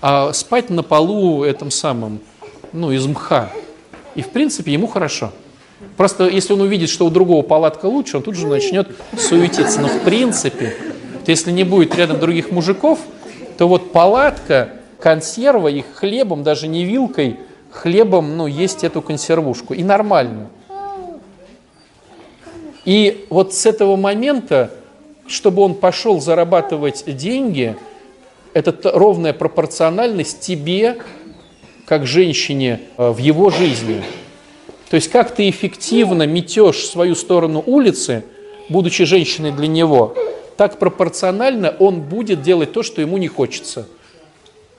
а 0.00 0.32
спать 0.32 0.70
на 0.70 0.84
полу 0.84 1.42
этом 1.42 1.72
самом, 1.72 2.20
ну, 2.72 2.92
из 2.92 3.04
мха. 3.04 3.50
И, 4.14 4.22
в 4.22 4.28
принципе, 4.28 4.72
ему 4.72 4.86
хорошо. 4.86 5.32
Просто 5.96 6.28
если 6.28 6.52
он 6.52 6.60
увидит, 6.60 6.88
что 6.88 7.04
у 7.04 7.10
другого 7.10 7.42
палатка 7.42 7.86
лучше, 7.86 8.18
он 8.18 8.22
тут 8.22 8.36
же 8.36 8.46
начнет 8.46 8.88
суетиться. 9.18 9.80
Но 9.80 9.88
в 9.88 10.04
принципе, 10.04 10.76
если 11.26 11.50
не 11.50 11.64
будет 11.64 11.96
рядом 11.96 12.20
других 12.20 12.52
мужиков, 12.52 13.00
то 13.58 13.66
вот 13.66 13.90
палатка, 13.90 14.68
консерва 15.00 15.66
и 15.66 15.82
хлебом, 15.96 16.44
даже 16.44 16.68
не 16.68 16.84
вилкой, 16.84 17.40
хлебом, 17.72 18.36
ну, 18.36 18.46
есть 18.46 18.84
эту 18.84 19.02
консервушку. 19.02 19.74
И 19.74 19.82
нормально. 19.82 20.48
И 22.84 23.26
вот 23.30 23.54
с 23.54 23.66
этого 23.66 23.96
момента, 23.96 24.70
чтобы 25.26 25.62
он 25.62 25.74
пошел 25.74 26.20
зарабатывать 26.20 27.04
деньги, 27.06 27.76
это 28.54 28.76
ровная 28.92 29.32
пропорциональность 29.32 30.40
тебе, 30.40 30.98
как 31.86 32.06
женщине, 32.06 32.80
э, 32.96 33.10
в 33.10 33.18
его 33.18 33.50
жизни. 33.50 34.02
То 34.90 34.96
есть 34.96 35.10
как 35.10 35.34
ты 35.34 35.48
эффективно 35.48 36.26
метешь 36.26 36.84
свою 36.86 37.14
сторону 37.14 37.62
улицы, 37.64 38.24
будучи 38.68 39.04
женщиной 39.04 39.52
для 39.52 39.66
него, 39.66 40.14
так 40.56 40.78
пропорционально 40.78 41.74
он 41.78 42.02
будет 42.02 42.42
делать 42.42 42.72
то, 42.72 42.82
что 42.82 43.00
ему 43.00 43.16
не 43.16 43.28
хочется. 43.28 43.88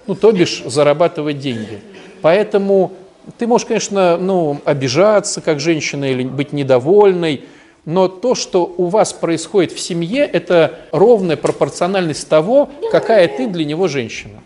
Ну, 0.05 0.15
то 0.15 0.31
бишь 0.31 0.61
зарабатывать 0.65 1.39
деньги. 1.39 1.79
Поэтому 2.21 2.91
ты 3.37 3.47
можешь, 3.47 3.65
конечно, 3.65 4.17
ну, 4.17 4.61
обижаться 4.65 5.41
как 5.41 5.59
женщина 5.59 6.05
или 6.11 6.23
быть 6.23 6.53
недовольной, 6.53 7.43
но 7.85 8.07
то, 8.07 8.33
что 8.35 8.73
у 8.77 8.85
вас 8.85 9.13
происходит 9.13 9.71
в 9.71 9.79
семье, 9.79 10.25
это 10.25 10.79
ровная 10.91 11.35
пропорциональность 11.35 12.27
того, 12.29 12.69
какая 12.91 13.27
ты 13.27 13.47
для 13.47 13.65
него 13.65 13.87
женщина. 13.87 14.41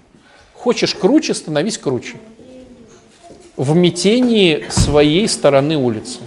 Хочешь 0.54 0.96
круче, 0.96 1.34
становись 1.34 1.78
круче 1.78 2.18
в 3.58 3.76
метении 3.76 4.66
своей 4.70 5.28
стороны 5.28 5.78
улицы. 5.78 6.20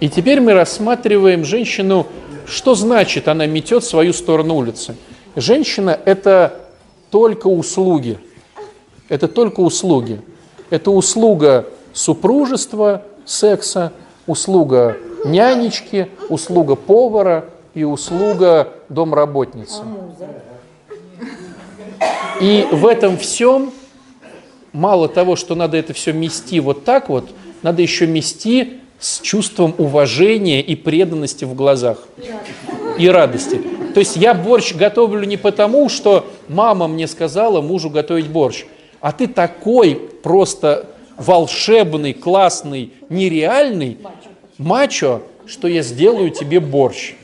И 0.00 0.08
теперь 0.08 0.40
мы 0.40 0.54
рассматриваем 0.54 1.44
женщину, 1.44 2.06
что 2.46 2.74
значит 2.74 3.28
она 3.28 3.46
метет 3.46 3.84
свою 3.84 4.12
сторону 4.12 4.56
улицы. 4.56 4.96
Женщина– 5.36 5.98
это 6.04 6.60
только 7.10 7.46
услуги. 7.46 8.18
Это 9.08 9.28
только 9.28 9.60
услуги. 9.60 10.20
Это 10.70 10.90
услуга 10.90 11.66
супружества, 11.92 13.02
секса, 13.24 13.92
услуга 14.26 14.96
нянечки, 15.26 16.08
услуга 16.28 16.74
повара 16.74 17.46
и 17.74 17.84
услуга 17.84 18.72
домработницы. 18.88 19.82
И 22.40 22.66
в 22.70 22.86
этом 22.86 23.16
всем 23.16 23.72
мало 24.72 25.08
того, 25.08 25.36
что 25.36 25.54
надо 25.54 25.76
это 25.76 25.92
все 25.92 26.12
мести 26.12 26.60
вот 26.60 26.84
так 26.84 27.08
вот, 27.08 27.30
надо 27.62 27.82
еще 27.82 28.06
мести 28.06 28.80
с 28.98 29.20
чувством 29.20 29.74
уважения 29.78 30.60
и 30.60 30.74
преданности 30.74 31.44
в 31.44 31.54
глазах. 31.54 31.98
И 32.98 33.08
радости. 33.08 33.60
То 33.94 34.00
есть 34.00 34.16
я 34.16 34.34
борщ 34.34 34.74
готовлю 34.74 35.24
не 35.24 35.36
потому, 35.36 35.88
что 35.88 36.26
мама 36.48 36.88
мне 36.88 37.06
сказала 37.06 37.60
мужу 37.60 37.90
готовить 37.90 38.28
борщ, 38.28 38.64
а 39.00 39.12
ты 39.12 39.26
такой 39.26 39.94
просто 40.22 40.86
волшебный, 41.16 42.12
классный, 42.12 42.92
нереальный 43.08 43.98
мачо, 44.58 45.22
что 45.46 45.68
я 45.68 45.82
сделаю 45.82 46.30
тебе 46.30 46.60
борщ. 46.60 47.14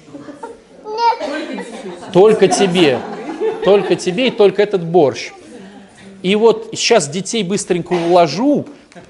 Только 2.13 2.49
тебе. 2.49 2.99
Только 3.65 3.97
тебе 3.97 4.29
и 4.29 4.31
только 4.31 4.63
этот 4.63 4.85
борщ. 4.85 5.33
И 6.23 6.37
вот 6.37 6.71
сейчас 6.75 7.09
детей 7.09 7.43
быстренько 7.43 7.93
уложу, 7.95 8.67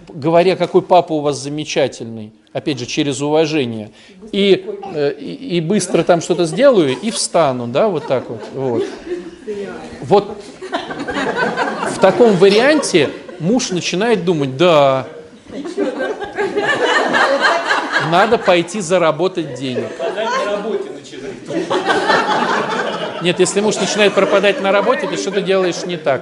говоря, 0.09 0.57
какой 0.57 0.83
папа 0.83 1.13
у 1.13 1.21
вас 1.21 1.39
замечательный, 1.39 2.33
опять 2.53 2.79
же, 2.79 2.87
через 2.87 3.21
уважение, 3.21 3.91
и, 4.31 4.65
э, 4.95 5.13
и, 5.19 5.57
и 5.57 5.61
быстро 5.61 6.05
там 6.05 6.21
что-то 6.21 6.47
сделаю, 6.47 6.97
и 6.99 7.11
встану, 7.11 7.67
да, 7.67 7.89
вот 7.89 8.07
так 8.07 8.31
вот. 8.31 8.41
Вот, 8.55 8.85
вот 10.03 10.37
в 11.91 11.99
таком 11.99 12.37
варианте 12.37 13.11
муж 13.41 13.71
начинает 13.71 14.25
думать, 14.25 14.57
да, 14.57 15.07
надо 18.13 18.37
пойти 18.37 18.81
заработать 18.81 19.55
денег. 19.55 19.89
Нет, 23.23 23.41
если 23.41 23.61
муж 23.61 23.77
начинает 23.77 24.13
пропадать 24.13 24.61
на 24.61 24.71
работе, 24.71 25.09
ты 25.09 25.17
что-то 25.17 25.41
делаешь 25.41 25.85
не 25.87 25.97
так. 25.97 26.21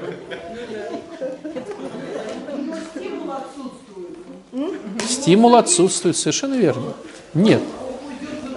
Стимул 5.08 5.56
отсутствует, 5.56 6.16
совершенно 6.16 6.54
верно. 6.54 6.94
Нет. 7.34 7.60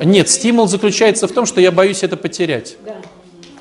Нет, 0.03 0.29
стимул 0.29 0.67
заключается 0.67 1.27
в 1.27 1.31
том, 1.31 1.47
что 1.47 1.59
я 1.59 1.71
боюсь 1.71 2.03
это 2.03 2.17
потерять. 2.17 2.77
Да. 2.85 2.95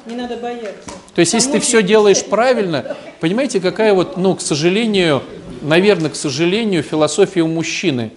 Не 0.04 0.16
надо 0.16 0.36
бояться. 0.36 0.90
То 1.14 1.20
есть, 1.20 1.32
если 1.32 1.52
ты 1.52 1.60
все 1.60 1.82
делаешь 1.82 2.24
правильно, 2.24 2.96
понимаете, 3.20 3.60
какая 3.60 3.94
вот, 3.94 4.16
ну, 4.16 4.34
к 4.34 4.42
сожалению, 4.42 5.22
наверное, 5.62 6.10
к 6.10 6.16
сожалению, 6.16 6.82
философия 6.82 7.42
у 7.42 7.48
мужчины. 7.48 8.10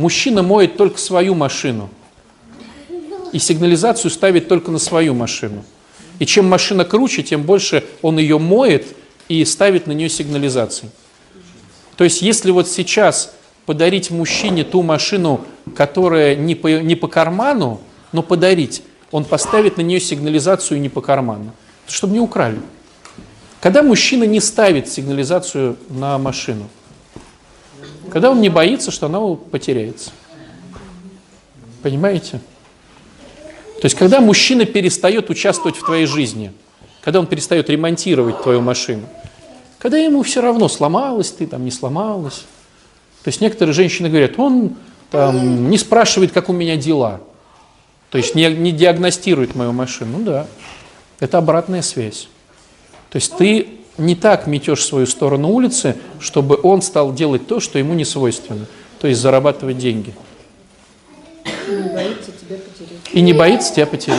Мужчина 0.00 0.42
моет 0.42 0.78
только 0.78 0.98
свою 0.98 1.34
машину. 1.34 1.90
И 3.32 3.38
сигнализацию 3.38 4.10
ставит 4.10 4.48
только 4.48 4.70
на 4.70 4.78
свою 4.78 5.12
машину. 5.12 5.62
И 6.18 6.24
чем 6.24 6.48
машина 6.48 6.86
круче, 6.86 7.22
тем 7.22 7.42
больше 7.42 7.84
он 8.00 8.18
ее 8.18 8.38
моет 8.38 8.86
и 9.28 9.44
ставит 9.44 9.86
на 9.86 9.92
нее 9.92 10.08
сигнализации. 10.08 10.90
То 11.96 12.04
есть, 12.04 12.22
если 12.22 12.50
вот 12.50 12.66
сейчас 12.66 13.34
подарить 13.66 14.10
мужчине 14.10 14.64
ту 14.64 14.82
машину, 14.82 15.42
которая 15.76 16.34
не 16.34 16.54
по, 16.54 16.68
не 16.80 16.94
по 16.94 17.06
карману, 17.06 17.82
но 18.12 18.22
подарить, 18.22 18.82
он 19.10 19.26
поставит 19.26 19.76
на 19.76 19.82
нее 19.82 20.00
сигнализацию 20.00 20.80
не 20.80 20.88
по 20.88 21.02
карману, 21.02 21.52
чтобы 21.86 22.14
не 22.14 22.20
украли. 22.20 22.58
Когда 23.60 23.82
мужчина 23.82 24.24
не 24.24 24.40
ставит 24.40 24.88
сигнализацию 24.88 25.76
на 25.90 26.16
машину, 26.16 26.70
когда 28.10 28.30
он 28.30 28.40
не 28.40 28.48
боится, 28.48 28.90
что 28.90 29.06
она 29.06 29.20
потеряется. 29.34 30.10
Понимаете? 31.82 32.40
То 33.80 33.86
есть, 33.86 33.96
когда 33.96 34.20
мужчина 34.20 34.66
перестает 34.66 35.30
участвовать 35.30 35.76
в 35.76 35.84
твоей 35.84 36.06
жизни, 36.06 36.52
когда 37.00 37.20
он 37.20 37.26
перестает 37.26 37.70
ремонтировать 37.70 38.42
твою 38.42 38.60
машину, 38.60 39.06
когда 39.78 39.96
ему 39.96 40.22
все 40.22 40.42
равно, 40.42 40.68
сломалась 40.68 41.30
ты, 41.30 41.46
там 41.46 41.64
не 41.64 41.70
сломалась. 41.70 42.44
То 43.22 43.28
есть 43.28 43.40
некоторые 43.40 43.72
женщины 43.72 44.10
говорят, 44.10 44.38
он 44.38 44.76
там, 45.10 45.70
не 45.70 45.78
спрашивает, 45.78 46.32
как 46.32 46.50
у 46.50 46.52
меня 46.52 46.76
дела. 46.76 47.20
То 48.10 48.18
есть 48.18 48.34
не, 48.34 48.52
не 48.52 48.72
диагностирует 48.72 49.54
мою 49.54 49.72
машину. 49.72 50.18
Ну 50.18 50.24
да, 50.24 50.46
это 51.18 51.38
обратная 51.38 51.80
связь. 51.80 52.28
То 53.08 53.16
есть 53.16 53.34
ты 53.36 53.79
не 54.00 54.16
так 54.16 54.46
метешь 54.46 54.84
свою 54.84 55.06
сторону 55.06 55.50
улицы, 55.50 55.96
чтобы 56.18 56.58
он 56.62 56.82
стал 56.82 57.12
делать 57.12 57.46
то, 57.46 57.60
что 57.60 57.78
ему 57.78 57.94
не 57.94 58.04
свойственно. 58.04 58.66
То 58.98 59.06
есть 59.06 59.20
зарабатывать 59.20 59.78
деньги. 59.78 60.14
И 61.68 61.72
не 61.72 61.82
боится 61.92 62.32
тебя 62.32 62.56
потерять. 62.56 63.12
И 63.12 63.20
не 63.20 63.32
боится 63.32 63.74
тебя 63.74 63.86
потерять. 63.86 64.18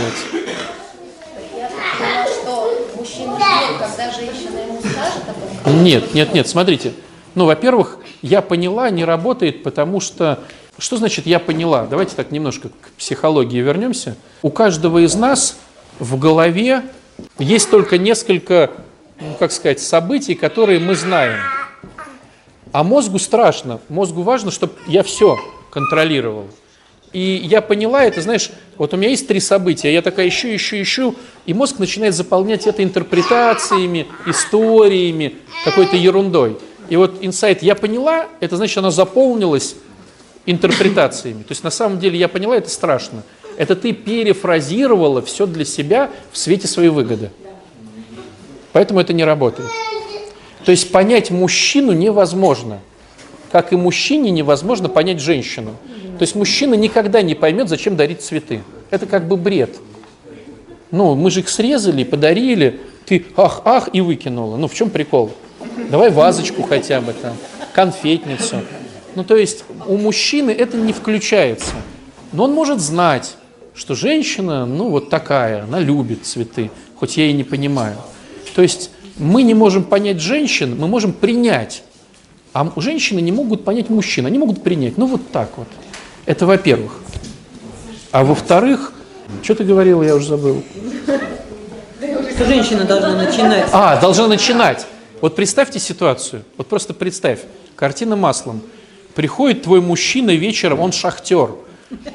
Я 1.57 1.69
поняла, 1.69 2.25
что 2.25 2.87
мужчина 2.97 3.35
ждет, 3.35 3.77
когда 3.79 4.11
женщина 4.11 4.57
ему 4.59 4.79
скажет 4.79 5.23
об 5.27 5.65
этом. 5.67 5.83
Нет, 5.83 6.13
нет, 6.13 6.33
нет, 6.33 6.47
смотрите. 6.47 6.93
Ну, 7.35 7.45
во-первых, 7.45 7.97
я 8.21 8.41
поняла 8.41 8.89
не 8.89 9.03
работает, 9.03 9.63
потому 9.63 9.99
что... 9.99 10.39
Что 10.77 10.97
значит 10.97 11.27
я 11.27 11.39
поняла? 11.39 11.85
Давайте 11.85 12.15
так 12.15 12.31
немножко 12.31 12.69
к 12.69 12.89
психологии 12.97 13.59
вернемся. 13.59 14.15
У 14.41 14.49
каждого 14.49 15.03
из 15.03 15.15
нас 15.15 15.57
в 15.99 16.17
голове 16.17 16.83
есть 17.37 17.69
только 17.69 17.97
несколько, 17.97 18.71
ну, 19.21 19.35
как 19.39 19.51
сказать, 19.51 19.79
событий, 19.79 20.35
которые 20.35 20.79
мы 20.79 20.95
знаем. 20.95 21.39
А 22.71 22.83
мозгу 22.83 23.19
страшно. 23.19 23.79
Мозгу 23.89 24.23
важно, 24.23 24.51
чтобы 24.51 24.73
я 24.87 25.03
все 25.03 25.37
контролировал. 25.69 26.47
И 27.13 27.41
я 27.43 27.61
поняла 27.61 28.03
это, 28.05 28.21
знаешь, 28.21 28.51
вот 28.77 28.93
у 28.93 28.97
меня 28.97 29.09
есть 29.09 29.27
три 29.27 29.41
события, 29.41 29.93
я 29.93 30.01
такая 30.01 30.29
ищу, 30.29 30.47
ищу, 30.55 30.81
ищу, 30.81 31.15
и 31.45 31.53
мозг 31.53 31.77
начинает 31.77 32.15
заполнять 32.15 32.67
это 32.67 32.83
интерпретациями, 32.83 34.07
историями, 34.25 35.35
какой-то 35.65 35.97
ерундой. 35.97 36.57
И 36.87 36.95
вот 36.95 37.17
инсайт 37.19 37.63
«я 37.63 37.75
поняла», 37.75 38.27
это 38.39 38.55
значит, 38.55 38.77
она 38.77 38.91
заполнилась 38.91 39.75
интерпретациями. 40.45 41.43
То 41.43 41.51
есть 41.51 41.65
на 41.65 41.69
самом 41.69 41.99
деле 41.99 42.17
я 42.17 42.29
поняла, 42.29 42.55
это 42.55 42.69
страшно. 42.69 43.23
Это 43.57 43.75
ты 43.75 43.91
перефразировала 43.91 45.21
все 45.21 45.45
для 45.45 45.65
себя 45.65 46.09
в 46.31 46.37
свете 46.37 46.67
своей 46.67 46.89
выгоды. 46.89 47.29
Поэтому 48.73 48.99
это 48.99 49.13
не 49.13 49.23
работает. 49.23 49.69
То 50.65 50.71
есть 50.71 50.91
понять 50.91 51.31
мужчину 51.31 51.91
невозможно. 51.91 52.79
Как 53.51 53.73
и 53.73 53.75
мужчине 53.75 54.31
невозможно 54.31 54.87
понять 54.89 55.19
женщину. 55.19 55.75
То 56.17 56.23
есть 56.23 56.35
мужчина 56.35 56.75
никогда 56.75 57.21
не 57.21 57.35
поймет, 57.35 57.67
зачем 57.67 57.95
дарить 57.95 58.21
цветы. 58.21 58.61
Это 58.91 59.05
как 59.05 59.27
бы 59.27 59.37
бред. 59.37 59.77
Ну, 60.91 61.15
мы 61.15 61.31
же 61.31 61.39
их 61.39 61.49
срезали, 61.49 62.03
подарили, 62.03 62.79
ты 63.05 63.25
ах, 63.35 63.61
ах 63.65 63.89
и 63.93 64.01
выкинула. 64.01 64.57
Ну, 64.57 64.67
в 64.67 64.73
чем 64.73 64.89
прикол? 64.89 65.31
Давай 65.89 66.11
вазочку 66.11 66.63
хотя 66.63 67.01
бы 67.01 67.13
там, 67.13 67.33
конфетницу. 67.73 68.61
Ну, 69.15 69.23
то 69.23 69.35
есть 69.35 69.63
у 69.87 69.97
мужчины 69.97 70.51
это 70.51 70.77
не 70.77 70.93
включается. 70.93 71.73
Но 72.31 72.45
он 72.45 72.53
может 72.53 72.79
знать, 72.79 73.35
что 73.73 73.95
женщина, 73.95 74.65
ну, 74.65 74.89
вот 74.89 75.09
такая, 75.09 75.63
она 75.63 75.79
любит 75.79 76.25
цветы, 76.25 76.71
хоть 76.95 77.17
я 77.17 77.25
и 77.25 77.33
не 77.33 77.43
понимаю. 77.43 77.97
То 78.55 78.61
есть 78.61 78.91
мы 79.17 79.43
не 79.43 79.53
можем 79.53 79.83
понять 79.83 80.19
женщин, 80.19 80.77
мы 80.77 80.87
можем 80.87 81.13
принять. 81.13 81.83
А 82.53 82.69
женщины 82.77 83.19
не 83.21 83.31
могут 83.31 83.63
понять 83.63 83.89
мужчин, 83.89 84.25
они 84.25 84.37
могут 84.37 84.61
принять. 84.61 84.97
Ну, 84.97 85.05
вот 85.05 85.31
так 85.31 85.49
вот. 85.57 85.67
Это 86.25 86.45
во-первых. 86.45 86.99
А 88.11 88.23
во-вторых, 88.23 88.93
что 89.41 89.55
ты 89.55 89.63
говорила, 89.63 90.03
я 90.03 90.15
уже 90.15 90.27
забыл. 90.27 90.63
Что 92.35 92.45
женщина 92.45 92.83
должна 92.83 93.15
начинать. 93.15 93.69
А, 93.71 93.99
должна 94.01 94.27
начинать. 94.27 94.85
Вот 95.21 95.35
представьте 95.35 95.79
ситуацию. 95.79 96.43
Вот 96.57 96.67
просто 96.67 96.93
представь. 96.93 97.39
Картина 97.75 98.15
маслом. 98.15 98.61
Приходит 99.15 99.63
твой 99.63 99.81
мужчина 99.81 100.31
вечером, 100.31 100.79
он 100.79 100.91
шахтер. 100.91 101.51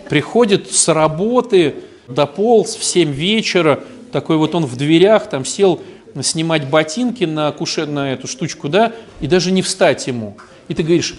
Приходит 0.09 0.73
с 0.73 0.89
работы, 0.89 1.77
дополз 2.09 2.77
в 2.77 2.85
7 2.85 3.11
вечера, 3.13 3.81
такой 4.13 4.37
вот 4.37 4.55
он 4.55 4.65
в 4.65 4.77
дверях, 4.77 5.29
там 5.29 5.45
сел 5.45 5.81
снимать 6.23 6.69
ботинки 6.69 7.25
на, 7.25 7.51
куше, 7.53 7.87
на 7.87 8.13
эту 8.13 8.27
штучку, 8.27 8.69
да, 8.69 8.93
и 9.21 9.27
даже 9.27 9.51
не 9.53 9.63
встать 9.63 10.07
ему. 10.07 10.37
И 10.69 10.75
ты 10.75 10.83
говоришь, 10.83 11.17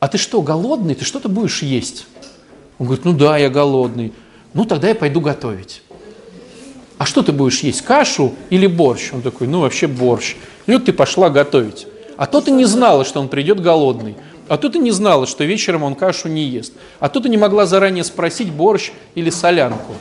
а 0.00 0.08
ты 0.08 0.18
что, 0.18 0.42
голодный? 0.42 0.94
Ты 0.94 1.04
что-то 1.04 1.28
будешь 1.28 1.62
есть? 1.62 2.06
Он 2.78 2.86
говорит, 2.86 3.04
ну 3.04 3.12
да, 3.12 3.38
я 3.38 3.48
голодный. 3.48 4.12
Ну 4.52 4.64
тогда 4.64 4.88
я 4.88 4.94
пойду 4.94 5.20
готовить. 5.20 5.82
А 6.98 7.06
что 7.06 7.22
ты 7.22 7.32
будешь 7.32 7.60
есть, 7.60 7.82
кашу 7.82 8.34
или 8.50 8.66
борщ? 8.66 9.12
Он 9.12 9.22
такой, 9.22 9.46
ну 9.46 9.60
вообще 9.60 9.86
борщ. 9.86 10.36
И 10.66 10.72
вот 10.72 10.84
ты 10.84 10.92
пошла 10.92 11.30
готовить. 11.30 11.86
А 12.16 12.26
то 12.26 12.40
ты 12.40 12.50
не 12.50 12.64
знала, 12.64 13.04
что 13.04 13.20
он 13.20 13.28
придет 13.28 13.60
голодный. 13.60 14.16
А 14.48 14.58
то 14.58 14.68
ты 14.68 14.78
не 14.78 14.90
знала, 14.90 15.26
что 15.26 15.44
вечером 15.44 15.82
он 15.82 15.94
кашу 15.94 16.28
не 16.28 16.44
ест. 16.44 16.72
А 17.00 17.08
то 17.08 17.20
ты 17.20 17.28
не 17.28 17.36
могла 17.36 17.66
заранее 17.66 18.04
спросить 18.04 18.50
борщ 18.50 18.92
или 19.14 19.30
солянку. 19.30 19.94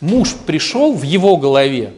Муж 0.00 0.34
пришел 0.46 0.92
в 0.92 1.02
его 1.02 1.36
голове, 1.36 1.94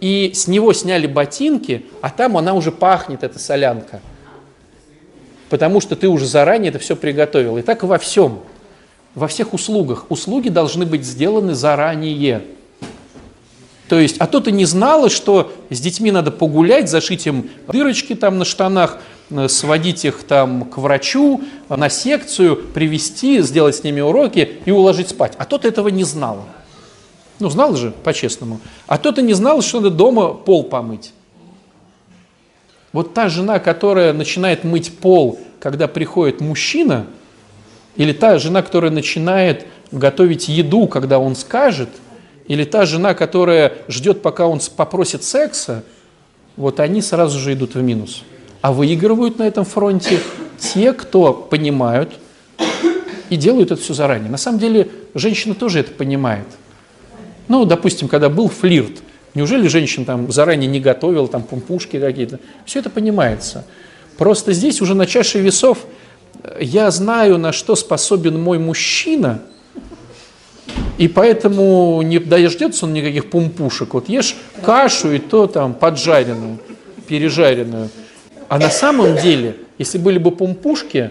и 0.00 0.32
с 0.34 0.46
него 0.46 0.72
сняли 0.72 1.06
ботинки, 1.06 1.86
а 2.02 2.10
там 2.10 2.36
она 2.36 2.54
уже 2.54 2.70
пахнет, 2.70 3.24
эта 3.24 3.38
солянка. 3.38 4.00
Потому 5.48 5.80
что 5.80 5.96
ты 5.96 6.08
уже 6.08 6.26
заранее 6.26 6.70
это 6.70 6.78
все 6.78 6.96
приготовил. 6.96 7.56
И 7.56 7.62
так 7.62 7.82
во 7.82 7.98
всем, 7.98 8.40
во 9.14 9.28
всех 9.28 9.54
услугах. 9.54 10.06
Услуги 10.10 10.48
должны 10.48 10.84
быть 10.84 11.04
сделаны 11.04 11.54
заранее. 11.54 12.42
То 13.88 14.00
есть, 14.00 14.16
а 14.18 14.26
то 14.26 14.40
ты 14.40 14.50
не 14.50 14.64
знала, 14.64 15.08
что 15.08 15.52
с 15.70 15.80
детьми 15.80 16.10
надо 16.10 16.32
погулять, 16.32 16.90
зашить 16.90 17.26
им 17.26 17.48
дырочки 17.68 18.16
там 18.16 18.38
на 18.38 18.44
штанах, 18.44 18.98
э, 19.30 19.46
сводить 19.48 20.04
их 20.04 20.24
там 20.24 20.64
к 20.64 20.78
врачу, 20.78 21.42
на 21.68 21.88
секцию, 21.88 22.56
привести, 22.56 23.40
сделать 23.42 23.76
с 23.76 23.84
ними 23.84 24.00
уроки 24.00 24.58
и 24.64 24.72
уложить 24.72 25.10
спать. 25.10 25.34
А 25.38 25.44
то 25.44 25.58
ты 25.58 25.68
этого 25.68 25.88
не 25.88 26.02
знала. 26.02 26.42
Ну, 27.38 27.50
знал 27.50 27.76
же, 27.76 27.92
по-честному. 28.02 28.60
А 28.86 28.98
то 28.98 29.12
ты 29.12 29.22
не 29.22 29.34
знал, 29.34 29.60
что 29.62 29.80
надо 29.80 29.94
дома 29.94 30.34
пол 30.34 30.64
помыть. 30.64 31.12
Вот 32.92 33.12
та 33.12 33.28
жена, 33.28 33.58
которая 33.58 34.12
начинает 34.12 34.64
мыть 34.64 34.96
пол, 34.98 35.38
когда 35.60 35.86
приходит 35.86 36.40
мужчина, 36.40 37.06
или 37.96 38.12
та 38.12 38.38
жена, 38.38 38.62
которая 38.62 38.90
начинает 38.90 39.66
готовить 39.90 40.48
еду, 40.48 40.86
когда 40.86 41.18
он 41.18 41.36
скажет, 41.36 41.88
или 42.46 42.64
та 42.64 42.86
жена, 42.86 43.14
которая 43.14 43.72
ждет, 43.88 44.22
пока 44.22 44.46
он 44.46 44.60
попросит 44.76 45.24
секса, 45.24 45.84
вот 46.56 46.80
они 46.80 47.02
сразу 47.02 47.38
же 47.38 47.52
идут 47.52 47.74
в 47.74 47.82
минус. 47.82 48.22
А 48.62 48.72
выигрывают 48.72 49.38
на 49.38 49.42
этом 49.42 49.64
фронте 49.64 50.20
те, 50.58 50.92
кто 50.92 51.34
понимают 51.34 52.12
и 53.28 53.36
делают 53.36 53.72
это 53.72 53.82
все 53.82 53.94
заранее. 53.94 54.30
На 54.30 54.38
самом 54.38 54.58
деле, 54.58 54.88
женщина 55.14 55.54
тоже 55.54 55.80
это 55.80 55.92
понимает. 55.92 56.46
Ну, 57.48 57.64
допустим, 57.64 58.08
когда 58.08 58.28
был 58.28 58.48
флирт, 58.48 59.02
неужели 59.34 59.68
женщина 59.68 60.04
там 60.04 60.32
заранее 60.32 60.68
не 60.68 60.80
готовила, 60.80 61.28
там 61.28 61.42
пумпушки 61.42 61.98
какие-то? 61.98 62.40
Все 62.64 62.80
это 62.80 62.90
понимается. 62.90 63.64
Просто 64.18 64.52
здесь 64.52 64.80
уже 64.80 64.94
на 64.94 65.06
чаше 65.06 65.40
весов 65.40 65.86
я 66.60 66.90
знаю, 66.90 67.38
на 67.38 67.52
что 67.52 67.76
способен 67.76 68.40
мой 68.40 68.58
мужчина, 68.58 69.42
и 70.98 71.08
поэтому 71.08 72.00
не 72.02 72.18
дождется 72.18 72.86
он 72.86 72.92
никаких 72.92 73.30
пумпушек. 73.30 73.94
Вот 73.94 74.08
ешь 74.08 74.36
кашу 74.62 75.12
и 75.12 75.18
то 75.18 75.46
там 75.46 75.74
поджаренную, 75.74 76.58
пережаренную. 77.06 77.90
А 78.48 78.58
на 78.58 78.70
самом 78.70 79.16
деле, 79.16 79.56
если 79.78 79.98
были 79.98 80.18
бы 80.18 80.30
пумпушки, 80.30 81.10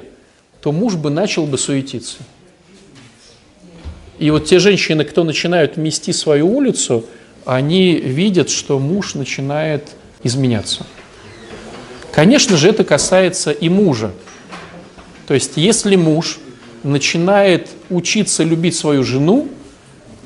то 0.61 0.71
муж 0.71 0.95
бы 0.95 1.09
начал 1.09 1.45
бы 1.45 1.57
суетиться. 1.57 2.17
И 4.19 4.31
вот 4.31 4.45
те 4.45 4.59
женщины, 4.59 5.03
кто 5.03 5.23
начинают 5.23 5.77
мести 5.77 6.11
свою 6.11 6.47
улицу, 6.55 7.05
они 7.45 7.93
видят, 7.93 8.49
что 8.49 8.79
муж 8.79 9.13
начинает 9.13 9.89
изменяться. 10.23 10.85
Конечно 12.11 12.57
же, 12.57 12.69
это 12.69 12.83
касается 12.83 13.51
и 13.51 13.69
мужа. 13.69 14.11
То 15.27 15.33
есть, 15.33 15.53
если 15.57 15.95
муж 15.95 16.39
начинает 16.83 17.69
учиться 17.89 18.43
любить 18.43 18.75
свою 18.75 19.03
жену, 19.03 19.49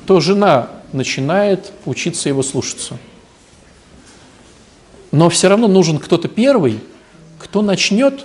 то 0.06 0.20
жена 0.20 0.70
начинает 0.92 1.72
учиться 1.84 2.28
его 2.28 2.42
слушаться. 2.42 2.98
Но 5.10 5.28
все 5.28 5.48
равно 5.48 5.68
нужен 5.68 5.98
кто-то 5.98 6.28
первый, 6.28 6.78
кто 7.38 7.62
начнет, 7.62 8.24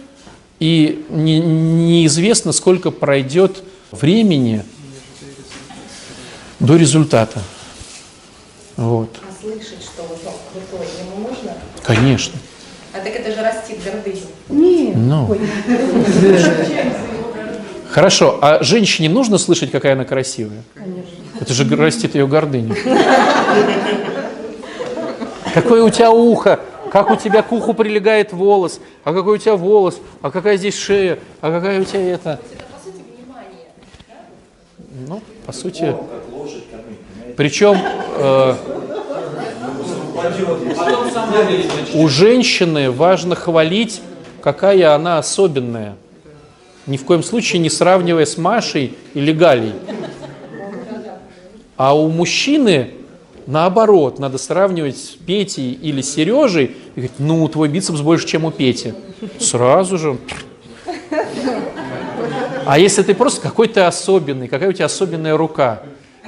и 0.59 1.03
не, 1.09 1.39
неизвестно, 1.39 2.51
сколько 2.51 2.91
пройдет 2.91 3.63
времени 3.91 4.63
до 6.59 6.75
результата. 6.75 7.41
Вот. 8.77 9.09
А 9.21 9.41
слышать, 9.41 9.81
что 9.83 10.03
вот 10.03 10.19
он 10.25 10.33
крутой, 10.51 10.87
ему 10.99 11.27
можно? 11.27 11.53
Конечно. 11.83 12.37
А 12.93 12.99
так 12.99 13.07
это 13.07 13.31
же 13.33 13.41
растит 13.41 13.77
гордыню. 13.83 14.27
Нет. 14.49 14.95
Ну. 14.95 15.37
Хорошо, 17.89 18.39
а 18.41 18.63
женщине 18.63 19.09
нужно 19.09 19.37
слышать, 19.37 19.71
какая 19.71 19.93
она 19.93 20.03
красивая? 20.05 20.63
Конечно. 20.73 21.15
Это 21.39 21.53
же 21.53 21.75
растит 21.75 22.15
ее 22.15 22.27
гордыню. 22.27 22.75
Какое 25.53 25.83
у 25.83 25.89
тебя 25.89 26.11
ухо, 26.11 26.59
как 26.91 27.09
у 27.11 27.15
тебя 27.15 27.41
к 27.41 27.51
уху 27.51 27.73
прилегает 27.73 28.33
волос, 28.33 28.81
а 29.05 29.13
какой 29.13 29.35
у 29.35 29.37
тебя 29.37 29.55
волос, 29.55 29.99
а 30.21 30.31
какая 30.31 30.57
здесь 30.57 30.77
шея, 30.77 31.19
а 31.39 31.51
какая 31.51 31.79
у 31.79 31.85
тебя 31.85 32.01
это. 32.01 32.39
Это, 32.51 32.63
по 32.73 32.79
сути, 32.83 33.01
внимание. 33.17 33.67
Ну, 35.07 35.21
по 35.45 35.53
сути. 35.53 35.79
Понимаете? 35.79 36.24
Причем 37.35 37.77
э, 38.17 38.55
у 41.93 42.07
женщины 42.07 42.91
важно 42.91 43.35
хвалить, 43.35 44.01
какая 44.41 44.95
она 44.95 45.17
особенная. 45.17 45.95
Ни 46.87 46.97
в 46.97 47.05
коем 47.05 47.23
случае 47.23 47.59
не 47.59 47.69
сравнивая 47.69 48.25
с 48.25 48.37
Машей 48.37 48.95
или 49.13 49.31
Галей. 49.31 49.73
А 51.77 51.97
у 51.97 52.09
мужчины 52.09 52.91
наоборот, 53.47 54.19
надо 54.19 54.37
сравнивать 54.37 54.97
с 54.97 55.09
Петей 55.09 55.71
или 55.73 56.01
Сережей 56.01 56.75
и 56.95 56.99
говорить, 56.99 57.19
ну, 57.19 57.47
твой 57.47 57.69
бицепс 57.69 58.01
больше, 58.01 58.27
чем 58.27 58.45
у 58.45 58.51
Пети. 58.51 58.93
Сразу 59.39 59.97
же. 59.97 60.17
А 62.65 62.79
если 62.79 63.03
ты 63.03 63.13
просто 63.13 63.41
какой 63.41 63.67
то 63.67 63.87
особенный, 63.87 64.47
какая 64.47 64.69
у 64.69 64.73
тебя 64.73 64.85
особенная 64.85 65.37
рука, 65.37 65.83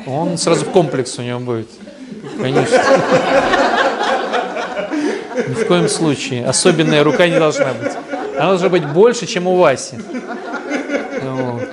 он 0.06 0.38
сразу 0.38 0.66
в 0.66 0.72
комплекс 0.72 1.18
у 1.20 1.22
него 1.22 1.40
будет. 1.40 1.68
Конечно. 2.40 2.82
Ни 5.48 5.54
в 5.54 5.68
коем 5.68 5.88
случае. 5.88 6.46
Особенная 6.46 7.04
рука 7.04 7.28
не 7.28 7.38
должна 7.38 7.74
быть. 7.74 7.92
Она 8.38 8.50
должна 8.50 8.70
быть 8.70 8.88
больше, 8.88 9.26
чем 9.26 9.48
у 9.48 9.56
Васи. 9.56 9.98
Вот. 11.24 11.70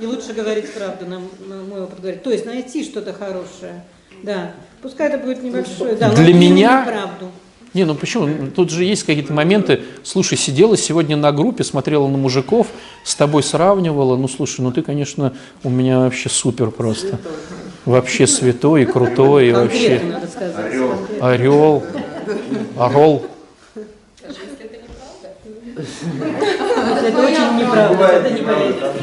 И 0.00 0.06
лучше 0.06 0.32
говорить 0.32 0.72
правду, 0.72 1.06
на, 1.06 1.20
на 1.46 1.62
мой 1.62 1.82
опыт 1.82 2.00
говорить. 2.00 2.22
То 2.22 2.30
есть 2.30 2.46
найти 2.46 2.84
что-то 2.84 3.12
хорошее. 3.12 3.84
Да. 4.22 4.52
Пускай 4.82 5.08
это 5.08 5.18
будет 5.18 5.42
небольшое. 5.42 5.94
Да, 5.96 6.10
Для 6.10 6.34
меня- 6.34 6.84
правду. 6.86 7.30
Не, 7.72 7.84
ну 7.84 7.94
почему? 7.94 8.48
Тут 8.48 8.70
же 8.70 8.84
есть 8.84 9.04
какие-то 9.04 9.32
моменты. 9.32 9.82
Слушай, 10.02 10.36
сидела 10.36 10.76
сегодня 10.76 11.16
на 11.16 11.30
группе, 11.30 11.62
смотрела 11.62 12.08
на 12.08 12.18
мужиков, 12.18 12.66
с 13.04 13.14
тобой 13.14 13.44
сравнивала. 13.44 14.16
Ну, 14.16 14.26
слушай, 14.26 14.60
ну 14.60 14.72
ты, 14.72 14.82
конечно, 14.82 15.34
у 15.62 15.70
меня 15.70 16.00
вообще 16.00 16.28
супер 16.28 16.72
просто. 16.72 17.20
Вообще 17.84 18.26
святой 18.26 18.82
и 18.82 18.84
крутой, 18.84 19.48
и 19.48 19.52
вообще 19.52 19.98
Конкретно 19.98 20.12
надо 20.12 20.26
сказать. 20.28 20.74
Орел. 21.20 21.82
орел. 22.78 23.26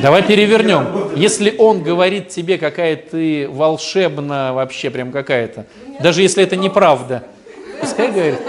Давай 0.02 0.24
перевернем. 0.24 1.12
Если 1.16 1.56
он 1.58 1.82
говорит 1.82 2.30
тебе, 2.30 2.58
какая 2.58 2.96
ты 2.96 3.48
волшебна 3.50 4.54
вообще, 4.54 4.90
прям 4.90 5.12
какая-то, 5.12 5.66
даже 6.02 6.22
если 6.22 6.44
это 6.44 6.56
неправда, 6.56 7.24
пускай 7.82 8.12
говорит. 8.12 8.40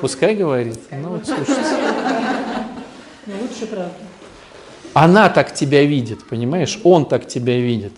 Пускай 0.00 0.34
говорит. 0.34 0.78
Ну 0.92 1.08
вот 1.10 1.26
слушайте. 1.26 1.60
Но 3.26 3.34
лучше 3.42 3.66
правда. 3.66 3.92
Она 4.94 5.28
так 5.28 5.52
тебя 5.52 5.84
видит, 5.84 6.26
понимаешь? 6.26 6.78
Он 6.82 7.04
так 7.04 7.26
тебя 7.26 7.58
видит. 7.58 7.92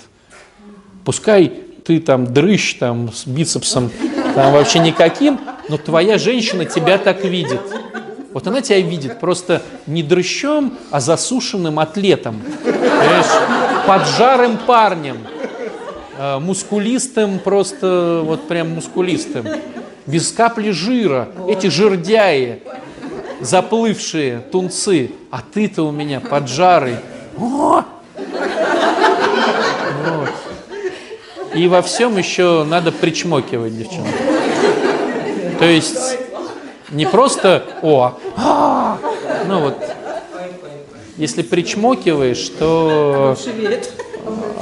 Пускай 1.10 1.52
ты 1.84 1.98
там 1.98 2.32
дрыщ 2.32 2.74
там 2.78 3.12
с 3.12 3.26
бицепсом 3.26 3.90
там 4.36 4.52
вообще 4.52 4.78
никаким, 4.78 5.40
но 5.68 5.76
твоя 5.76 6.18
женщина 6.18 6.64
тебя 6.66 6.98
так 6.98 7.24
видит. 7.24 7.60
Вот 8.32 8.46
она 8.46 8.60
тебя 8.60 8.78
видит 8.78 9.18
просто 9.18 9.60
не 9.88 10.04
дрыщом, 10.04 10.78
а 10.92 11.00
засушенным 11.00 11.80
атлетом. 11.80 12.40
Понимаешь? 12.62 13.26
Поджарым 13.88 14.56
парнем. 14.58 15.16
э, 16.16 16.38
Мускулистым, 16.38 17.40
просто 17.40 18.22
вот 18.24 18.46
прям 18.46 18.70
мускулистым. 18.70 19.46
Без 20.06 20.30
капли 20.30 20.70
жира. 20.70 21.30
Эти 21.48 21.66
жирдяи 21.66 22.62
заплывшие 23.40 24.44
тунцы, 24.52 25.10
а 25.32 25.40
ты-то 25.42 25.82
у 25.82 25.90
меня 25.90 26.20
поджарый. 26.20 26.98
О! 27.36 27.82
И 31.60 31.68
во 31.68 31.82
всем 31.82 32.16
еще 32.16 32.64
надо 32.64 32.90
причмокивать, 32.90 33.76
девчонки. 33.76 34.14
То 35.58 35.66
есть 35.66 36.16
не 36.90 37.04
просто 37.04 37.64
«о», 37.82 38.14
а, 38.38 38.96
ну 39.46 39.60
вот, 39.60 39.76
если 41.18 41.42
причмокиваешь, 41.42 42.48
то 42.58 43.36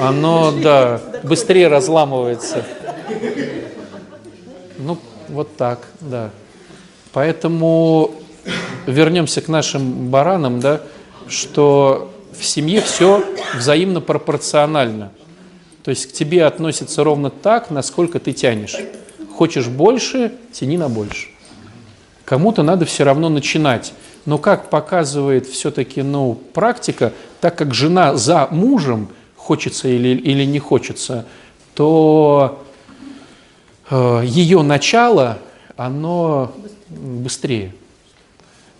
оно, 0.01 0.51
да, 0.51 1.01
быстрее 1.23 1.69
разламывается. 1.69 2.65
Ну, 4.79 4.99
вот 5.29 5.57
так, 5.57 5.79
да. 6.01 6.31
Поэтому 7.13 8.11
вернемся 8.87 9.41
к 9.41 9.47
нашим 9.47 10.11
баранам, 10.11 10.59
да, 10.59 10.81
что 11.29 12.11
в 12.37 12.45
семье 12.45 12.81
все 12.81 13.23
взаимно 13.55 14.01
пропорционально. 14.01 15.13
То 15.89 15.91
есть 15.93 16.11
к 16.11 16.13
тебе 16.13 16.45
относятся 16.45 17.03
ровно 17.03 17.31
так, 17.31 17.71
насколько 17.71 18.21
ты 18.21 18.35
тянешь. 18.35 18.77
Хочешь 19.33 19.69
больше, 19.69 20.35
тяни 20.53 20.77
на 20.77 20.91
больше. 20.91 21.29
Кому-то 22.27 22.63
надо 22.63 22.85
все 22.85 23.05
равно 23.05 23.31
начинать. 23.31 23.95
Но 24.27 24.37
как 24.37 24.69
показывает 24.69 25.47
все-таки 25.47 26.03
ну, 26.03 26.35
практика, 26.53 27.15
так 27.41 27.57
как 27.57 27.73
жена 27.73 28.17
за 28.17 28.49
мужем, 28.51 29.09
хочется 29.35 29.89
или, 29.89 30.09
или 30.09 30.45
не 30.45 30.59
хочется, 30.59 31.25
то 31.73 32.63
э, 33.89 34.25
ее 34.27 34.61
начало, 34.61 35.39
оно 35.79 36.53
быстрее. 36.91 37.75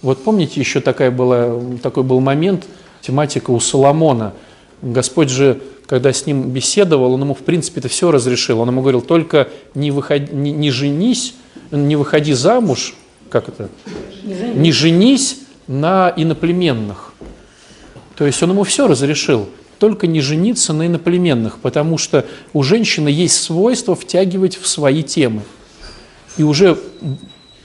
Вот 0.03 0.23
помните, 0.23 0.61
еще 0.61 0.83
такая 0.83 1.11
была, 1.11 1.59
такой 1.83 2.03
был 2.03 2.21
момент, 2.21 2.67
тематика 3.01 3.51
у 3.51 3.61
Соломона. 3.61 4.35
Господь 4.83 5.31
же, 5.31 5.63
когда 5.89 6.13
с 6.13 6.27
ним 6.27 6.51
беседовал, 6.51 7.15
он 7.15 7.23
ему, 7.23 7.35
в 7.35 7.39
принципе, 7.39 7.81
это 7.81 7.89
все 7.89 8.11
разрешил. 8.11 8.61
Он 8.61 8.69
ему 8.69 8.83
говорил, 8.83 9.01
только 9.01 9.49
не, 9.75 9.91
выходи, 9.91 10.31
не, 10.35 10.53
не 10.53 10.71
женись, 10.71 11.35
не 11.71 11.97
выходи 11.97 12.35
замуж, 12.35 12.95
как 13.31 13.49
это? 13.49 13.71
Не 14.23 14.35
женись. 14.35 14.57
Не 14.57 14.73
женись 14.73 15.39
на 15.67 16.13
иноплеменных. 16.15 17.15
То 18.17 18.27
есть 18.27 18.43
он 18.43 18.51
ему 18.51 18.65
все 18.65 18.87
разрешил, 18.87 19.49
только 19.79 20.07
не 20.07 20.21
жениться 20.21 20.75
на 20.75 20.87
иноплеменных, 20.87 21.59
потому 21.59 21.97
что 21.97 22.27
у 22.53 22.63
женщины 22.63 23.09
есть 23.09 23.43
свойство 23.43 23.97
втягивать 23.97 24.59
в 24.59 24.69
свои 24.69 25.03
темы. 25.03 25.41
И 26.37 26.43
уже 26.43 26.79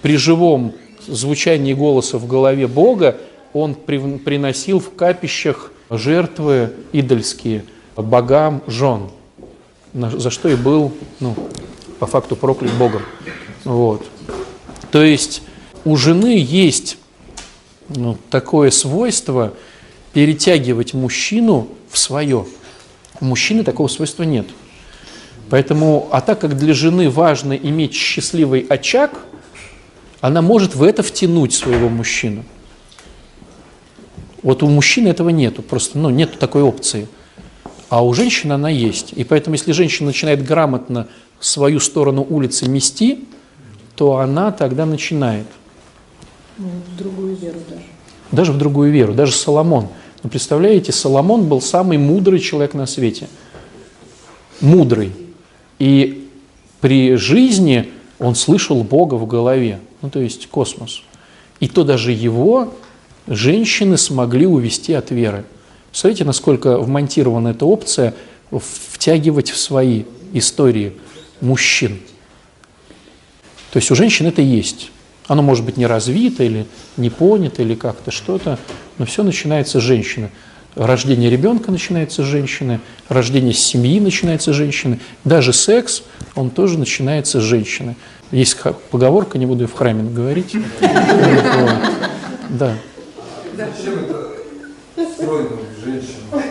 при 0.01 0.15
живом 0.15 0.73
звучании 1.07 1.73
голоса 1.73 2.17
в 2.17 2.27
голове 2.27 2.67
Бога 2.67 3.17
он 3.51 3.75
при- 3.75 4.17
приносил 4.17 4.79
в 4.79 4.95
капищах 4.95 5.73
жертвы 5.89 6.71
идольские 6.93 7.65
богам 8.01 8.63
жен, 8.67 9.09
за 9.93 10.29
что 10.29 10.49
и 10.49 10.55
был, 10.55 10.91
ну, 11.19 11.35
по 11.99 12.07
факту 12.07 12.35
проклят 12.35 12.73
Богом. 12.73 13.03
Вот. 13.63 14.05
То 14.91 15.03
есть 15.03 15.43
у 15.85 15.95
жены 15.95 16.37
есть 16.37 16.97
ну, 17.89 18.17
такое 18.29 18.71
свойство 18.71 19.53
перетягивать 20.13 20.93
мужчину 20.93 21.67
в 21.89 21.97
свое. 21.97 22.45
У 23.19 23.25
мужчины 23.25 23.63
такого 23.63 23.87
свойства 23.87 24.23
нет. 24.23 24.47
Поэтому, 25.49 26.07
а 26.11 26.21
так 26.21 26.39
как 26.39 26.57
для 26.57 26.73
жены 26.73 27.09
важно 27.09 27.53
иметь 27.53 27.93
счастливый 27.93 28.61
очаг, 28.61 29.25
она 30.21 30.41
может 30.41 30.75
в 30.75 30.83
это 30.83 31.03
втянуть 31.03 31.53
своего 31.53 31.89
мужчину. 31.89 32.43
Вот 34.41 34.63
у 34.63 34.67
мужчины 34.67 35.09
этого 35.09 35.29
нету, 35.29 35.61
просто 35.61 35.97
ну, 35.97 36.09
нет 36.09 36.37
такой 36.39 36.63
опции. 36.63 37.07
А 37.93 38.03
у 38.03 38.11
женщины 38.15 38.53
она 38.53 38.71
есть. 38.71 39.13
И 39.15 39.23
поэтому, 39.23 39.53
если 39.53 39.71
женщина 39.71 40.07
начинает 40.07 40.43
грамотно 40.43 41.07
свою 41.39 41.79
сторону 41.79 42.25
улицы 42.27 42.67
мести, 42.67 43.19
то 43.95 44.17
она 44.17 44.51
тогда 44.51 44.87
начинает. 44.87 45.45
Ну, 46.57 46.69
в 46.87 46.97
другую 46.97 47.35
веру 47.35 47.59
даже. 47.69 47.83
Даже 48.31 48.51
в 48.51 48.57
другую 48.57 48.91
веру, 48.91 49.13
даже 49.13 49.33
Соломон. 49.33 49.89
Вы 50.23 50.31
представляете, 50.31 50.91
Соломон 50.91 51.47
был 51.47 51.61
самый 51.61 51.99
мудрый 51.99 52.39
человек 52.39 52.73
на 52.73 52.87
свете. 52.87 53.27
Мудрый. 54.59 55.11
И 55.77 56.27
при 56.81 57.15
жизни 57.15 57.91
он 58.17 58.33
слышал 58.33 58.83
Бога 58.83 59.13
в 59.13 59.27
голове, 59.27 59.79
ну 60.01 60.09
то 60.09 60.19
есть 60.19 60.47
космос. 60.47 61.03
И 61.59 61.67
то 61.67 61.83
даже 61.83 62.11
его 62.11 62.73
женщины 63.27 63.97
смогли 63.99 64.47
увести 64.47 64.93
от 64.93 65.11
веры. 65.11 65.45
Смотрите, 65.93 66.25
насколько 66.25 66.79
вмонтирована 66.79 67.49
эта 67.49 67.65
опция 67.65 68.15
втягивать 68.51 69.51
в 69.51 69.57
свои 69.57 70.03
истории 70.33 70.93
мужчин. 71.39 71.99
То 73.71 73.77
есть 73.77 73.91
у 73.91 73.95
женщин 73.95 74.25
это 74.25 74.41
есть. 74.41 74.91
Оно 75.27 75.43
может 75.43 75.63
быть 75.63 75.77
не 75.77 75.85
развито 75.85 76.43
или 76.43 76.65
не 76.97 77.09
понято 77.09 77.61
или 77.61 77.75
как-то 77.75 78.11
что-то, 78.11 78.57
но 78.97 79.05
все 79.05 79.23
начинается 79.23 79.79
с 79.79 79.83
женщины. 79.83 80.31
Рождение 80.75 81.29
ребенка 81.29 81.71
начинается 81.71 82.23
с 82.23 82.25
женщины, 82.25 82.79
рождение 83.07 83.53
семьи 83.53 83.99
начинается 83.99 84.51
с 84.51 84.55
женщины, 84.55 84.99
даже 85.23 85.53
секс, 85.53 86.01
он 86.33 86.49
тоже 86.49 86.79
начинается 86.79 87.39
с 87.39 87.43
женщины. 87.43 87.95
Есть 88.31 88.57
поговорка, 88.89 89.37
не 89.37 89.45
буду 89.45 89.67
в 89.67 89.73
храме 89.73 90.09
говорить. 90.09 90.55
Да. 92.49 92.75
Зачем 93.55 93.99
это 93.99 94.23
женщину? 95.83 96.43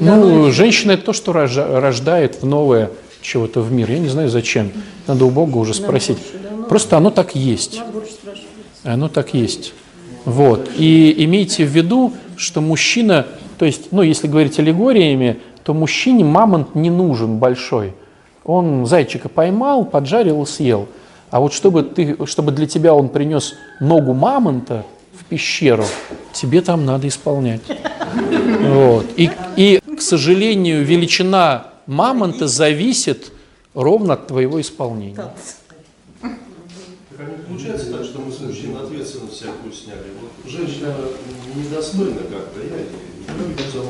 Ну, 0.00 0.50
женщина– 0.50 0.92
это 0.92 1.04
то, 1.04 1.12
что 1.12 1.32
рождает 1.32 2.42
в 2.42 2.46
новое 2.46 2.90
чего-то 3.20 3.60
в 3.60 3.72
мир. 3.72 3.90
Я 3.90 3.98
не 3.98 4.08
знаю, 4.08 4.28
зачем. 4.28 4.72
Надо 5.06 5.24
у 5.24 5.30
Бога 5.30 5.58
уже 5.58 5.74
спросить. 5.74 6.18
Просто 6.68 6.96
оно 6.96 7.10
так 7.10 7.34
есть. 7.36 7.80
Оно 8.82 9.08
так 9.08 9.32
есть. 9.34 9.74
Вот. 10.24 10.70
И 10.76 11.14
имейте 11.24 11.64
в 11.64 11.68
виду, 11.68 12.12
что 12.36 12.60
мужчина, 12.60 13.26
то 13.58 13.64
есть, 13.64 13.92
ну, 13.92 14.02
если 14.02 14.26
говорить 14.26 14.58
аллегориями, 14.58 15.38
то 15.62 15.74
мужчине 15.74 16.24
мамонт 16.24 16.74
не 16.74 16.90
нужен 16.90 17.38
большой. 17.38 17.94
Он 18.44 18.86
зайчика 18.86 19.28
поймал, 19.28 19.84
поджарил 19.84 20.42
и 20.42 20.46
съел. 20.46 20.88
А 21.32 21.40
вот 21.40 21.54
чтобы, 21.54 21.82
ты, 21.82 22.18
чтобы 22.26 22.52
для 22.52 22.66
тебя 22.66 22.92
он 22.92 23.08
принес 23.08 23.54
ногу 23.80 24.12
мамонта 24.12 24.84
в 25.18 25.24
пещеру, 25.24 25.86
тебе 26.34 26.60
там 26.60 26.84
надо 26.84 27.08
исполнять. 27.08 27.62
Вот. 28.60 29.06
И, 29.16 29.30
и, 29.56 29.80
к 29.96 30.02
сожалению, 30.02 30.84
величина 30.84 31.68
мамонта 31.86 32.46
зависит 32.46 33.32
ровно 33.72 34.12
от 34.12 34.26
твоего 34.26 34.60
исполнения. 34.60 35.16
Так 35.16 35.32
а 37.18 37.24
не 37.24 37.42
получается 37.44 37.90
так, 37.90 38.04
что 38.04 38.18
мы 38.18 38.30
с 38.30 38.40
мужчин 38.40 38.76
ответственность 38.76 39.32
всякую 39.32 39.72
сняли? 39.72 40.04
Вот 40.20 40.52
женщина 40.52 40.94
недостойна 41.56 42.20
как-то, 42.30 42.60
я 42.60 42.76
не 43.46 43.70
за 43.72 43.84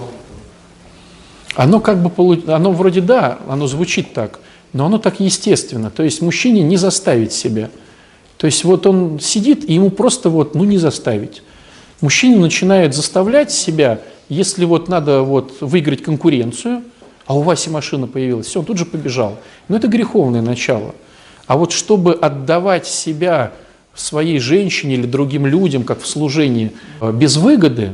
Оно 1.57 1.81
как 1.81 2.00
бы, 2.00 2.42
оно 2.52 2.70
вроде 2.70 3.00
да, 3.00 3.40
оно 3.48 3.66
звучит 3.66 4.14
так, 4.14 4.38
но 4.72 4.87
оно 4.87 4.98
так 4.98 5.20
естественно. 5.20 5.90
То 5.90 6.02
есть 6.02 6.22
мужчине 6.22 6.62
не 6.62 6.76
заставить 6.76 7.32
себя. 7.32 7.70
То 8.37 8.46
есть 8.46 8.64
вот 8.64 8.87
он 8.87 9.20
сидит, 9.20 9.68
и 9.68 9.74
ему 9.74 9.90
просто 9.90 10.30
вот, 10.30 10.54
ну 10.54 10.64
не 10.64 10.78
заставить. 10.78 11.42
Мужчина 12.00 12.40
начинает 12.40 12.94
заставлять 12.94 13.52
себя, 13.52 14.00
если 14.28 14.64
вот 14.64 14.88
надо 14.88 15.22
вот 15.22 15.58
выиграть 15.61 16.02
конкуренцию, 16.02 16.82
а 17.26 17.37
у 17.37 17.42
Васи 17.42 17.70
машина 17.70 18.06
появилась, 18.06 18.46
все, 18.46 18.61
он 18.61 18.66
тут 18.66 18.78
же 18.78 18.85
побежал. 18.85 19.38
Но 19.68 19.76
это 19.76 19.87
греховное 19.87 20.42
начало. 20.42 20.94
А 21.46 21.56
вот 21.56 21.72
чтобы 21.72 22.14
отдавать 22.14 22.87
себя 22.87 23.52
своей 23.94 24.38
женщине 24.38 24.94
или 24.94 25.06
другим 25.06 25.46
людям, 25.46 25.85
как 25.85 26.00
в 26.00 26.06
служении, 26.06 26.72
э, 27.00 27.12
без 27.12 27.37
выгоды, 27.37 27.92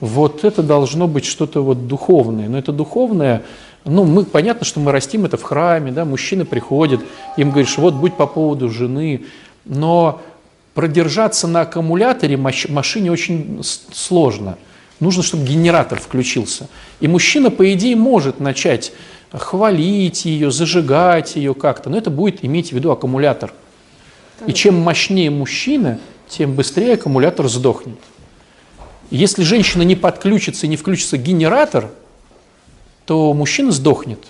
вот 0.00 0.44
это 0.44 0.62
должно 0.62 1.06
быть 1.06 1.24
что-то 1.24 1.62
вот 1.62 1.86
духовное. 1.86 2.48
Но 2.48 2.58
это 2.58 2.72
духовное, 2.72 3.42
ну, 3.84 4.04
мы, 4.04 4.24
понятно, 4.24 4.64
что 4.64 4.80
мы 4.80 4.92
растим 4.92 5.24
это 5.24 5.36
в 5.36 5.42
храме, 5.42 5.92
да, 5.92 6.04
мужчины 6.04 6.44
приходят, 6.44 7.00
им 7.36 7.50
говоришь, 7.50 7.78
вот 7.78 7.94
будь 7.94 8.16
по 8.16 8.26
поводу 8.26 8.68
жены, 8.68 9.24
но 9.64 10.22
продержаться 10.74 11.46
на 11.46 11.62
аккумуляторе 11.62 12.36
машине 12.36 13.10
очень 13.10 13.60
сложно– 13.62 14.56
Нужно, 15.02 15.24
чтобы 15.24 15.44
генератор 15.44 15.98
включился. 15.98 16.68
И 17.00 17.08
мужчина, 17.08 17.50
по 17.50 17.72
идее, 17.72 17.96
может 17.96 18.38
начать 18.38 18.92
хвалить 19.32 20.26
ее, 20.26 20.52
зажигать 20.52 21.34
ее 21.34 21.54
как-то, 21.54 21.90
но 21.90 21.98
это 21.98 22.08
будет 22.08 22.44
иметь 22.44 22.68
в 22.68 22.72
виду 22.72 22.92
аккумулятор. 22.92 23.52
И 24.46 24.52
чем 24.52 24.76
мощнее 24.76 25.28
мужчина, 25.28 25.98
тем 26.28 26.54
быстрее 26.54 26.94
аккумулятор 26.94 27.48
сдохнет. 27.48 27.98
Если 29.10 29.42
женщина 29.42 29.82
не 29.82 29.96
подключится 29.96 30.66
и 30.66 30.68
не 30.68 30.76
включится 30.76 31.16
генератор, 31.16 31.90
то 33.12 33.34
мужчина 33.34 33.72
сдохнет. 33.72 34.20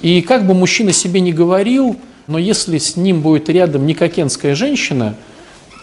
И 0.00 0.22
как 0.22 0.46
бы 0.46 0.54
мужчина 0.54 0.92
себе 0.92 1.20
не 1.20 1.34
говорил, 1.34 2.00
но 2.26 2.38
если 2.38 2.78
с 2.78 2.96
ним 2.96 3.20
будет 3.20 3.50
рядом 3.50 3.84
никакенская 3.84 4.54
женщина, 4.54 5.14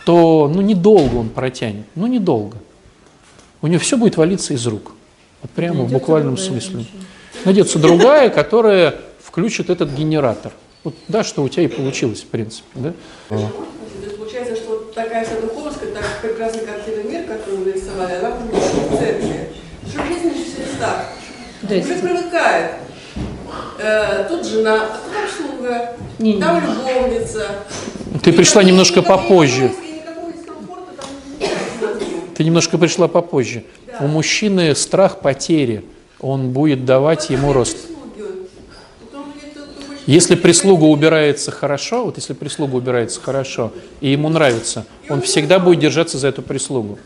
то 0.07 0.51
ну, 0.51 0.61
недолго 0.61 1.17
он 1.17 1.29
протянет, 1.29 1.85
ну 1.93 2.07
недолго 2.07 2.57
у 3.61 3.67
нее 3.67 3.77
все 3.77 3.95
будет 3.95 4.17
валиться 4.17 4.55
из 4.55 4.65
рук. 4.65 4.93
Вот 5.43 5.51
прямо 5.51 5.75
Найдется 5.75 5.95
в 5.95 5.99
буквальном 5.99 6.35
смысле. 6.35 6.77
Женщина. 6.77 7.05
Найдется 7.45 7.77
другая, 7.77 8.31
которая 8.31 8.95
включит 9.23 9.69
этот 9.69 9.91
генератор. 9.91 10.51
Вот, 10.83 10.95
да, 11.07 11.23
что 11.23 11.43
у 11.43 11.47
тебя 11.47 11.65
и 11.65 11.67
получилось, 11.67 12.21
в 12.21 12.25
принципе. 12.25 12.65
Да? 12.73 12.93
Получается, 13.29 14.55
что 14.55 14.69
вот 14.69 14.95
такая 14.95 15.23
вся 15.25 15.39
духовность, 15.39 15.93
так 15.93 16.21
прекрасная 16.23 16.65
картина 16.65 17.03
мир, 17.07 17.23
которую 17.25 17.65
вы 17.65 17.71
рисовали, 17.73 18.13
она 18.13 18.31
в 18.31 18.97
церкви. 18.97 19.49
Что 19.87 20.03
жизнь 20.07 20.23
не 20.23 20.43
так. 21.67 21.83
Уже 21.83 21.95
привыкает. 21.95 22.71
Э, 23.79 24.25
тут 24.29 24.45
жена, 24.45 24.75
а 24.75 24.97
тут 24.97 25.23
обслуга, 25.23 25.95
не, 26.19 26.39
там 26.39 26.55
не. 26.55 26.61
любовница. 26.61 27.47
Ты 28.23 28.31
пришла 28.33 28.63
немножко 28.63 29.01
попозже. 29.01 29.71
Ты 32.35 32.43
немножко 32.43 32.77
пришла 32.77 33.07
попозже. 33.07 33.63
Да. 33.87 34.05
У 34.05 34.07
мужчины 34.07 34.75
страх 34.75 35.19
потери. 35.19 35.83
Он 36.19 36.51
будет 36.51 36.85
давать 36.85 37.29
ему 37.29 37.53
рост. 37.53 37.77
Если 40.05 40.35
прислуга 40.35 40.83
убирается 40.83 41.51
хорошо, 41.51 42.05
вот 42.05 42.17
если 42.17 42.33
прислуга 42.33 42.75
убирается 42.75 43.21
хорошо, 43.21 43.71
и 44.01 44.11
ему 44.11 44.27
нравится, 44.29 44.85
он 45.09 45.21
всегда 45.21 45.59
будет 45.59 45.79
держаться 45.79 46.17
за 46.17 46.27
эту 46.27 46.41
прислугу. 46.41 46.99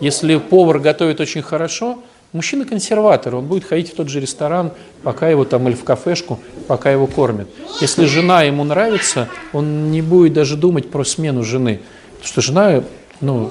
Если 0.00 0.36
повар 0.36 0.78
готовит 0.78 1.20
очень 1.20 1.42
хорошо, 1.42 2.02
мужчина 2.32 2.64
консерватор, 2.64 3.36
он 3.36 3.46
будет 3.46 3.64
ходить 3.64 3.92
в 3.92 3.94
тот 3.94 4.08
же 4.08 4.20
ресторан, 4.20 4.72
пока 5.02 5.28
его 5.28 5.44
там, 5.44 5.68
или 5.68 5.74
в 5.74 5.84
кафешку, 5.84 6.40
пока 6.66 6.90
его 6.90 7.06
кормят. 7.06 7.48
Если 7.80 8.04
жена 8.04 8.42
ему 8.42 8.64
нравится, 8.64 9.28
он 9.52 9.90
не 9.90 10.02
будет 10.02 10.32
даже 10.32 10.56
думать 10.56 10.90
про 10.90 11.04
смену 11.04 11.44
жены. 11.44 11.80
Потому 12.12 12.28
что 12.28 12.40
жена, 12.40 12.84
ну, 13.20 13.50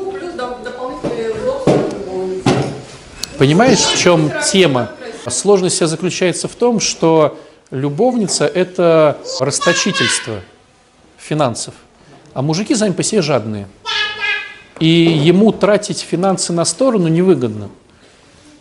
Понимаешь, 3.41 3.79
в 3.79 3.97
чем 3.97 4.31
тема? 4.51 4.91
Сложность 5.27 5.75
вся 5.75 5.87
заключается 5.87 6.47
в 6.47 6.53
том, 6.53 6.79
что 6.79 7.39
любовница– 7.71 8.45
это 8.53 9.17
расточительство 9.39 10.41
финансов, 11.17 11.73
а 12.35 12.43
мужики 12.43 12.75
сами 12.75 12.93
по 12.93 13.01
себе 13.01 13.23
жадные. 13.23 13.67
И 14.79 14.85
ему 14.87 15.51
тратить 15.51 16.01
финансы 16.01 16.53
на 16.53 16.65
сторону 16.65 17.07
невыгодно. 17.07 17.69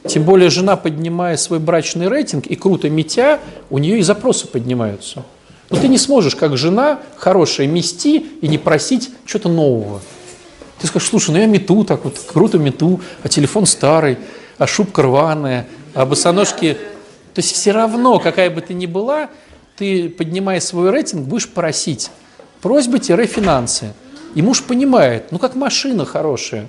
Тем 0.06 0.24
более 0.24 0.50
жена, 0.50 0.76
поднимая 0.76 1.36
свой 1.36 1.58
брачный 1.58 2.08
рейтинг 2.08 2.46
и 2.46 2.56
круто 2.56 2.88
метя, 2.88 3.40
у 3.68 3.78
нее 3.78 3.98
и 3.98 4.02
запросы 4.02 4.46
поднимаются. 4.46 5.24
Но 5.68 5.78
ты 5.78 5.88
не 5.88 5.98
сможешь, 5.98 6.34
как 6.34 6.56
жена 6.56 7.00
хорошая, 7.16 7.66
мести 7.66 8.18
и 8.40 8.48
не 8.48 8.58
просить 8.58 9.10
что-то 9.24 9.48
нового. 9.48 10.00
Ты 10.80 10.86
скажешь, 10.86 11.08
слушай, 11.08 11.30
ну 11.30 11.38
я 11.38 11.46
мету 11.46 11.84
так 11.84 12.04
вот, 12.04 12.18
круто 12.18 12.58
мету, 12.58 13.00
а 13.22 13.28
телефон 13.28 13.66
старый 13.66 14.16
а 14.60 14.66
шубка 14.66 15.02
рваная, 15.02 15.66
а 15.94 16.06
босоножки... 16.06 16.76
То 17.32 17.38
есть 17.38 17.52
все 17.54 17.70
равно, 17.70 18.18
какая 18.18 18.50
бы 18.50 18.60
ты 18.60 18.74
ни 18.74 18.86
была, 18.86 19.30
ты, 19.76 20.10
поднимая 20.10 20.60
свой 20.60 20.90
рейтинг, 20.90 21.26
будешь 21.26 21.48
просить 21.48 22.10
просьбы-финансы. 22.60 23.94
И 24.34 24.42
муж 24.42 24.62
понимает, 24.64 25.32
ну 25.32 25.38
как 25.38 25.54
машина 25.54 26.04
хорошая. 26.04 26.66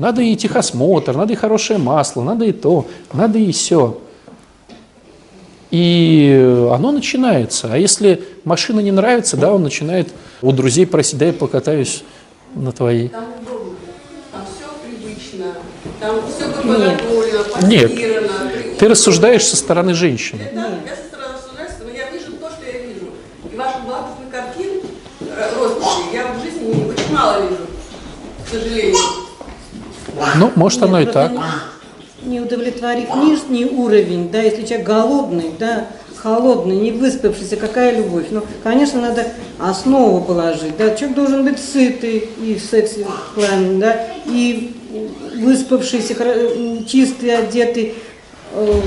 Надо 0.00 0.22
и 0.22 0.34
техосмотр, 0.34 1.14
надо 1.14 1.34
и 1.34 1.36
хорошее 1.36 1.78
масло, 1.78 2.22
надо 2.22 2.46
и 2.46 2.52
то, 2.52 2.86
надо 3.12 3.38
и 3.38 3.52
все. 3.52 4.00
И 5.70 6.68
оно 6.72 6.90
начинается. 6.90 7.68
А 7.70 7.76
если 7.76 8.24
машина 8.44 8.80
не 8.80 8.92
нравится, 8.92 9.36
да, 9.36 9.52
он 9.52 9.62
начинает 9.62 10.08
у 10.40 10.52
друзей 10.52 10.86
просить, 10.86 11.18
дай 11.18 11.28
я 11.28 11.34
покатаюсь 11.34 12.02
на 12.54 12.72
твоей. 12.72 13.08
Там 13.08 13.24
удобно, 13.42 13.76
там 14.32 14.42
все 14.46 14.68
привычно, 14.82 15.52
там 16.00 16.16
все 16.34 16.46
подготовлено, 16.46 17.68
Нет. 17.68 17.90
постирано. 17.90 18.50
Ты 18.78 18.88
рассуждаешь 18.88 19.44
со 19.44 19.56
стороны 19.56 19.92
женщины. 19.92 20.50
Да, 20.54 20.70
я 20.86 20.96
со 20.96 21.08
стороны 21.08 21.34
рассуждаю, 21.34 21.68
но 21.84 21.90
я 21.90 22.10
вижу 22.10 22.32
то, 22.40 22.48
что 22.48 22.64
я 22.64 22.78
вижу. 22.86 23.10
И 23.52 23.54
ваших 23.54 23.84
благостных 23.84 24.30
картин, 24.30 24.80
э, 25.20 25.50
росписи, 25.58 26.14
я 26.14 26.32
в 26.32 26.42
жизни 26.42 26.90
очень 26.90 27.14
мало 27.14 27.42
вижу, 27.42 27.66
к 28.46 28.48
сожалению. 28.48 29.19
Ну, 30.36 30.52
может, 30.56 30.82
оно 30.82 31.00
и 31.00 31.06
так. 31.06 31.32
Не, 32.22 32.40
удовлетворив 32.40 33.08
нижний 33.16 33.64
уровень, 33.64 34.30
да, 34.30 34.42
если 34.42 34.64
человек 34.66 34.86
голодный, 34.86 35.52
да, 35.58 35.86
холодный, 36.16 36.76
не 36.76 36.92
выспавшийся, 36.92 37.56
какая 37.56 37.96
любовь? 37.96 38.26
Ну, 38.30 38.42
конечно, 38.62 39.00
надо 39.00 39.26
основу 39.58 40.20
положить, 40.20 40.76
да, 40.76 40.94
человек 40.94 41.16
должен 41.16 41.44
быть 41.44 41.58
сытый 41.58 42.28
и 42.42 42.54
в 42.56 42.62
сексе 42.62 43.06
плане, 43.34 43.80
да, 43.80 44.06
и 44.26 44.76
выспавшийся, 45.36 46.14
чистый, 46.86 47.34
одетый, 47.36 47.94
э, 48.52 48.80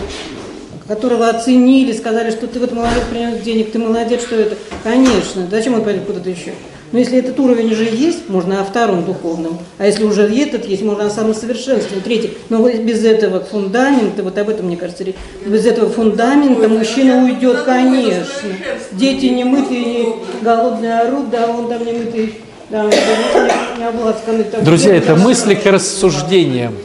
которого 0.87 1.29
оценили, 1.29 1.93
сказали, 1.93 2.29
что 2.29 2.47
ты 2.47 2.59
вот 2.59 2.71
молодец, 2.71 3.03
принес 3.09 3.39
денег, 3.39 3.71
ты 3.71 3.79
молодец, 3.79 4.21
что 4.21 4.35
это. 4.35 4.57
Конечно, 4.83 5.47
зачем 5.49 5.73
он 5.73 5.83
пойдет 5.83 6.05
куда-то 6.05 6.29
еще? 6.29 6.53
Но 6.93 6.99
если 6.99 7.17
этот 7.17 7.39
уровень 7.39 7.71
уже 7.71 7.85
есть, 7.85 8.29
можно 8.29 8.61
о 8.61 8.63
втором 8.63 9.03
духовном. 9.03 9.57
А 9.79 9.87
если 9.87 10.03
уже 10.03 10.31
этот 10.31 10.67
есть, 10.67 10.83
можно 10.83 11.07
о 11.07 11.09
самосовершенствовании. 11.09 12.03
Третий. 12.03 12.37
Но 12.49 12.69
без 12.69 13.03
этого 13.03 13.39
фундамента, 13.39 14.21
вот 14.21 14.37
об 14.37 14.47
этом, 14.47 14.67
мне 14.67 14.77
кажется, 14.77 15.03
без 15.43 15.65
этого 15.65 15.89
фундамента 15.89 16.69
мужчина 16.69 17.23
уйдет, 17.25 17.61
конечно. 17.61 18.49
Дети 18.91 19.25
не 19.25 19.43
мытые, 19.43 19.85
не 19.85 20.07
голодные 20.43 20.99
орут, 20.99 21.31
да, 21.31 21.47
он 21.47 21.67
там 21.67 21.83
не 21.83 21.93
мытый, 21.93 22.35
да, 22.69 22.83
не, 22.83 23.79
не 23.79 23.87
обласканный. 23.87 24.43
там. 24.43 24.63
Друзья, 24.63 24.95
это 24.95 25.15
мысли 25.15 25.55
к 25.55 25.65
рассуждениям. 25.65 26.75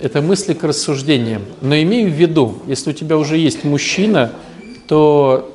Это 0.00 0.22
мысли 0.22 0.54
к 0.54 0.64
рассуждениям. 0.64 1.42
Но 1.60 1.76
имею 1.76 2.10
в 2.10 2.14
виду, 2.14 2.54
если 2.66 2.90
у 2.90 2.92
тебя 2.94 3.18
уже 3.18 3.36
есть 3.36 3.62
мужчина, 3.62 4.32
то 4.88 5.54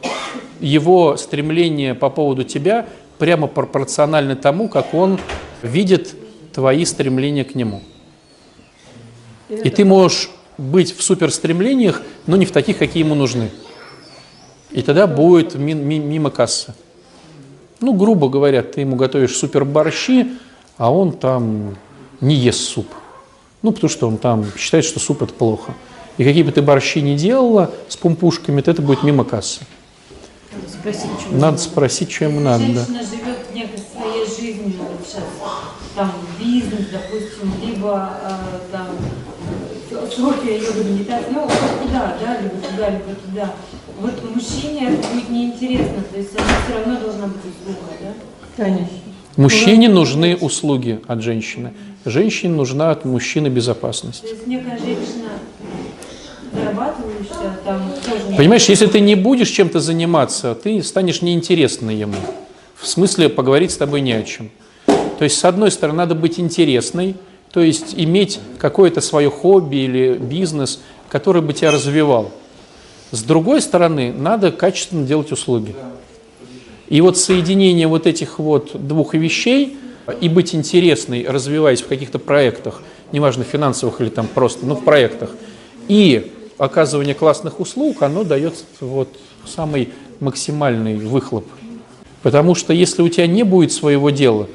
его 0.59 1.17
стремление 1.17 1.95
по 1.95 2.11
поводу 2.11 2.43
тебя 2.43 2.85
прямо 3.19 3.47
пропорционально 3.47 4.35
тому, 4.35 4.69
как 4.69 4.93
он 4.93 5.19
видит 5.61 6.15
твои 6.53 6.85
стремления 6.85 7.43
к 7.43 7.53
нему. 7.53 7.81
И 9.49 9.69
ты 9.69 9.85
можешь 9.85 10.29
быть 10.57 10.95
в 10.97 11.03
суперстремлениях, 11.03 12.01
но 12.27 12.37
не 12.37 12.45
в 12.45 12.51
таких, 12.51 12.77
какие 12.77 13.03
ему 13.03 13.15
нужны. 13.15 13.51
И 14.71 14.81
тогда 14.81 15.07
будет 15.07 15.55
ми- 15.55 15.73
ми- 15.73 15.99
мимо 15.99 16.29
кассы. 16.29 16.73
Ну, 17.81 17.93
грубо 17.93 18.29
говоря, 18.29 18.61
ты 18.61 18.81
ему 18.81 18.95
готовишь 18.95 19.35
супер 19.35 19.65
борщи, 19.65 20.27
а 20.77 20.91
он 20.93 21.11
там 21.13 21.75
не 22.21 22.35
ест 22.35 22.59
суп. 22.59 22.87
Ну, 23.61 23.71
потому 23.71 23.89
что 23.89 24.07
он 24.07 24.17
там 24.17 24.45
считает, 24.57 24.85
что 24.85 24.99
суп 24.99 25.23
это 25.23 25.33
плохо. 25.33 25.73
И 26.17 26.23
какие 26.23 26.43
бы 26.43 26.51
ты 26.51 26.61
борщи 26.61 27.01
ни 27.01 27.15
делала 27.15 27.71
с 27.87 27.97
пумпушками, 27.97 28.61
то 28.61 28.71
это 28.71 28.81
будет 28.81 29.03
мимо 29.03 29.23
кассы. 29.23 29.61
Спросить, 30.67 31.09
Надо 31.31 31.57
спросить, 31.57 32.11
что 32.11 32.25
ему 32.25 32.39
надо. 32.39 32.63
Да. 32.65 32.85
Женщина 32.85 33.03
живет 33.03 33.53
некой 33.53 33.79
своей 33.79 34.25
жизнью 34.25 34.79
вот 34.79 35.07
сейчас, 35.07 35.23
там 35.95 36.11
бизнес, 36.39 36.87
допустим, 36.91 37.53
либо 37.63 38.09
э, 38.23 38.29
там 38.71 38.87
э, 39.91 40.07
сроки 40.15 40.47
ее 40.47 41.03
так, 41.03 41.25
ну 41.31 41.41
вот 41.41 41.51
куда, 41.83 42.17
да, 42.19 42.41
либо 42.41 42.55
туда, 42.55 42.89
либо 42.89 43.15
туда. 43.15 43.53
Вот 43.99 44.35
мужчине 44.35 44.89
это 44.93 45.07
будет 45.09 45.29
неинтересно, 45.29 46.01
то 46.11 46.17
есть 46.17 46.31
она 46.35 46.47
все 46.65 46.79
равно 46.79 46.99
должна 46.99 47.27
быть 47.27 47.45
услуга, 47.45 47.91
да? 48.01 48.63
Конечно. 48.63 48.97
Мужчине 49.37 49.87
нужны 49.87 50.35
услуги 50.35 50.99
от 51.07 51.21
женщины. 51.21 51.73
Женщине 52.05 52.53
нужна 52.53 52.91
от 52.91 53.05
мужчины 53.05 53.47
безопасность. 53.47 54.21
То 54.21 54.27
есть 54.27 54.47
некая 54.47 54.77
женщина 54.77 55.29
там 57.65 57.81
тоже... 58.05 58.37
Понимаешь, 58.37 58.65
если 58.69 58.87
ты 58.87 58.99
не 58.99 59.15
будешь 59.15 59.49
чем-то 59.49 59.79
заниматься, 59.79 60.55
ты 60.55 60.81
станешь 60.83 61.21
неинтересной 61.21 61.95
ему. 61.95 62.17
В 62.75 62.87
смысле 62.87 63.29
поговорить 63.29 63.71
с 63.71 63.77
тобой 63.77 64.01
не 64.01 64.13
о 64.13 64.23
чем. 64.23 64.49
То 64.85 65.23
есть, 65.23 65.37
с 65.37 65.45
одной 65.45 65.71
стороны, 65.71 65.97
надо 65.97 66.15
быть 66.15 66.39
интересной, 66.39 67.15
то 67.51 67.59
есть 67.59 67.93
иметь 67.97 68.39
какое-то 68.57 69.01
свое 69.01 69.29
хобби 69.29 69.77
или 69.77 70.13
бизнес, 70.13 70.81
который 71.09 71.41
бы 71.41 71.53
тебя 71.53 71.71
развивал. 71.71 72.31
С 73.11 73.23
другой 73.23 73.61
стороны, 73.61 74.13
надо 74.13 74.51
качественно 74.51 75.05
делать 75.05 75.31
услуги. 75.31 75.75
И 76.87 77.01
вот 77.01 77.17
соединение 77.17 77.87
вот 77.87 78.07
этих 78.07 78.39
вот 78.39 78.71
двух 78.87 79.13
вещей 79.13 79.77
и 80.21 80.29
быть 80.29 80.55
интересной, 80.55 81.25
развиваясь 81.27 81.81
в 81.81 81.87
каких-то 81.87 82.17
проектах, 82.19 82.81
неважно 83.11 83.43
финансовых 83.43 84.01
или 84.01 84.09
там 84.09 84.27
просто, 84.27 84.65
ну 84.65 84.75
в 84.75 84.83
проектах, 84.83 85.31
и 85.87 86.31
оказывание 86.59 87.15
классных 87.15 87.59
услуг, 87.59 88.03
оно 88.03 88.23
дает 88.23 88.53
вот 88.81 89.09
самый 89.47 89.89
максимальный 90.19 90.97
выхлоп. 90.97 91.45
Потому 92.21 92.53
что 92.53 92.73
если 92.73 93.01
у 93.01 93.09
тебя 93.09 93.25
не 93.25 93.43
будет 93.43 93.71
своего 93.71 94.09
дела, 94.09 94.47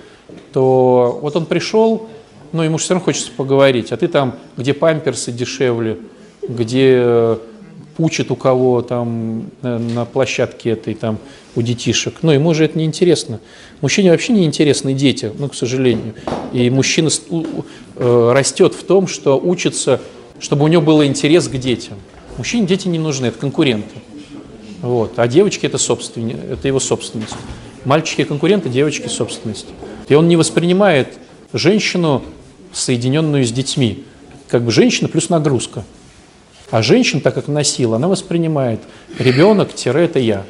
то 0.52 1.18
вот 1.20 1.34
он 1.34 1.46
пришел, 1.46 2.08
но 2.52 2.62
ему 2.62 2.76
все 2.76 2.94
равно 2.94 3.06
хочется 3.06 3.30
поговорить, 3.36 3.90
а 3.90 3.96
ты 3.96 4.06
там, 4.06 4.36
где 4.56 4.74
памперсы 4.74 5.32
дешевле, 5.32 5.98
где 6.46 6.94
э, 6.98 7.36
пучит 7.96 8.30
у 8.30 8.36
кого 8.36 8.82
там 8.82 9.50
э, 9.62 9.78
на 9.78 10.04
площадке 10.04 10.70
этой 10.70 10.94
там 10.94 11.18
у 11.56 11.62
детишек. 11.62 12.16
Ну, 12.22 12.32
ему 12.32 12.52
же 12.52 12.66
это 12.66 12.78
неинтересно. 12.78 13.40
Мужчине 13.80 14.10
вообще 14.10 14.34
неинтересны 14.34 14.92
дети, 14.92 15.32
ну, 15.38 15.48
к 15.48 15.54
сожалению. 15.54 16.14
И 16.52 16.68
мужчина 16.68 17.08
э, 17.08 18.32
растет 18.32 18.74
в 18.74 18.84
том, 18.84 19.06
что 19.06 19.38
учится, 19.38 20.00
чтобы 20.38 20.64
у 20.64 20.68
него 20.68 20.82
был 20.82 21.04
интерес 21.04 21.48
к 21.48 21.56
детям. 21.56 21.98
Мужчине 22.36 22.66
дети 22.66 22.88
не 22.88 22.98
нужны, 22.98 23.26
это 23.26 23.38
конкуренты. 23.38 23.96
Вот. 24.82 25.18
А 25.18 25.28
девочки 25.28 25.66
это 25.66 25.78
собственни- 25.78 26.36
это 26.52 26.68
его 26.68 26.80
собственность. 26.80 27.34
Мальчики 27.84 28.24
конкуренты, 28.24 28.68
девочки 28.68 29.08
собственность. 29.08 29.66
И 30.08 30.14
он 30.14 30.28
не 30.28 30.36
воспринимает 30.36 31.18
женщину, 31.52 32.22
соединенную 32.72 33.46
с 33.46 33.52
детьми, 33.52 34.04
как 34.48 34.62
бы 34.62 34.72
женщина 34.72 35.08
плюс 35.08 35.28
нагрузка. 35.28 35.84
А 36.70 36.82
женщина, 36.82 37.20
так 37.20 37.34
как 37.34 37.46
носила, 37.48 37.96
она 37.96 38.08
воспринимает 38.08 38.80
ребенок-это 39.18 40.18
я. 40.18 40.44